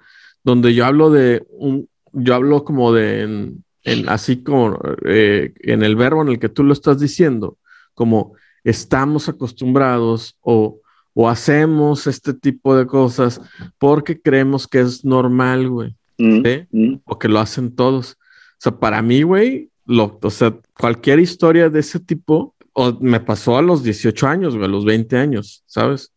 [0.45, 3.51] donde yo hablo de un, yo hablo como de
[3.87, 7.57] en, así como eh, en el verbo en el que tú lo estás diciendo,
[7.93, 8.33] como
[8.63, 10.81] estamos acostumbrados o,
[11.13, 13.41] o hacemos este tipo de cosas
[13.77, 15.95] porque creemos que es normal, güey.
[16.17, 17.01] Mm, mm.
[17.05, 18.13] O que lo hacen todos.
[18.13, 23.19] O sea, para mí, güey, lo, o sea, cualquier historia de ese tipo o me
[23.19, 26.11] pasó a los 18 años, güey, a los 20 años, ¿sabes?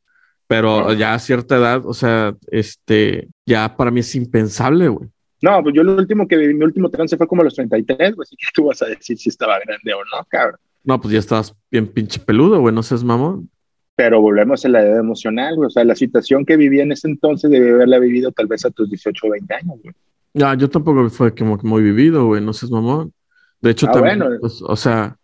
[0.46, 5.08] Pero ya a cierta edad, o sea, este, ya para mí es impensable, güey.
[5.43, 8.14] No, pues yo lo último que viví, mi último trance fue como a los 33,
[8.14, 8.24] güey.
[8.26, 10.59] Así que tú vas a decir si estaba grande o no, cabrón.
[10.84, 13.51] No, pues ya estabas bien pinche peludo, güey, no seas mamón.
[13.97, 15.66] Pero volvemos a la edad emocional, güey.
[15.66, 18.70] O sea, la situación que viví en ese entonces debe haberla vivido tal vez a
[18.70, 19.95] tus 18 o 20 años, güey.
[20.32, 23.12] Ya, yo tampoco fue como muy vivido, güey, no seas mamón.
[23.61, 24.36] De hecho, Ah, también, bueno.
[24.41, 25.16] pues, o sea,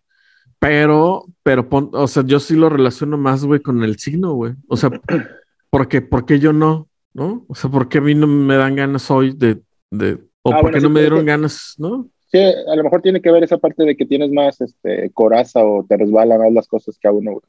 [0.59, 4.55] pero, pero, pon- o sea, yo sí lo relaciono más, güey, con el signo, güey.
[4.69, 4.91] O sea,
[5.71, 6.89] ¿por qué, por qué yo no?
[7.15, 7.45] ¿No?
[7.49, 9.59] O sea, ¿por qué a mí no me dan ganas hoy de,
[9.91, 12.09] de, o Ah, por bueno, qué sí, no me dieron ganas, ¿no?
[12.31, 15.65] Sí, a lo mejor tiene que ver esa parte de que tienes más este, coraza
[15.65, 17.43] o te resbalan más las cosas que a uno, güey.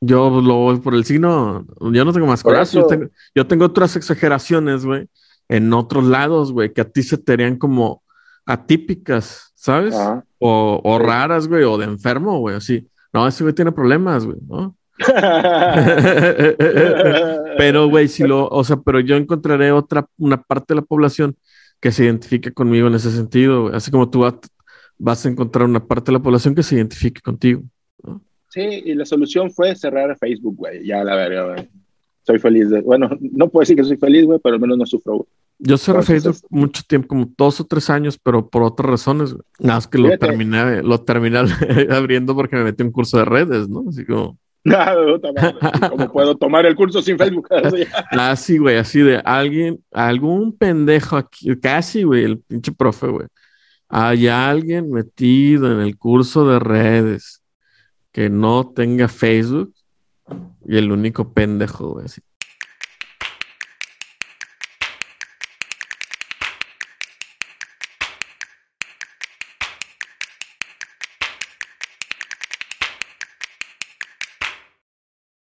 [0.00, 3.46] Yo lo voy por el signo, yo no tengo más Por coraje, yo tengo, yo
[3.46, 5.08] tengo otras exageraciones, güey,
[5.48, 8.02] en otros lados, güey, que a ti se te harían como
[8.46, 9.94] atípicas, ¿sabes?
[9.94, 10.24] Ajá.
[10.38, 11.04] O, o Sí.
[11.04, 12.86] raras, güey, o de enfermo, güey, así.
[13.12, 14.74] No, ese güey tiene problemas, güey, ¿no?
[17.58, 21.36] Pero, güey, si lo, o sea, pero yo encontraré otra, una parte de la población
[21.80, 23.68] que se identifique conmigo en ese sentido.
[23.68, 24.20] Así como tú
[24.98, 27.62] vas, a encontrar una parte de la población que se identifique contigo.
[28.48, 30.84] Sí, y la solución fue cerrar Facebook, güey.
[30.84, 31.68] Ya, la verga, güey.
[32.22, 32.82] Soy feliz de...
[32.82, 35.26] Bueno, no puedo decir que soy feliz, güey, pero al menos no sufro, güey.
[35.62, 39.44] Yo cerré Facebook mucho tiempo, como dos o tres años, pero por otras razones, güey.
[39.58, 40.26] Nada más que lo Fíjate.
[40.26, 41.38] terminé, lo terminé
[41.90, 43.84] abriendo porque me metí un curso de redes, ¿no?
[43.88, 45.88] Así como, Puta madre.
[45.88, 47.48] ¿Cómo puedo tomar el curso sin Facebook?
[48.10, 53.26] Así, güey, así de alguien, algún pendejo aquí, casi, güey, el pinche profe, güey.
[53.88, 57.42] Hay alguien metido en el curso de redes
[58.12, 59.74] que no tenga Facebook
[60.66, 62.20] y el único pendejo, güey, así.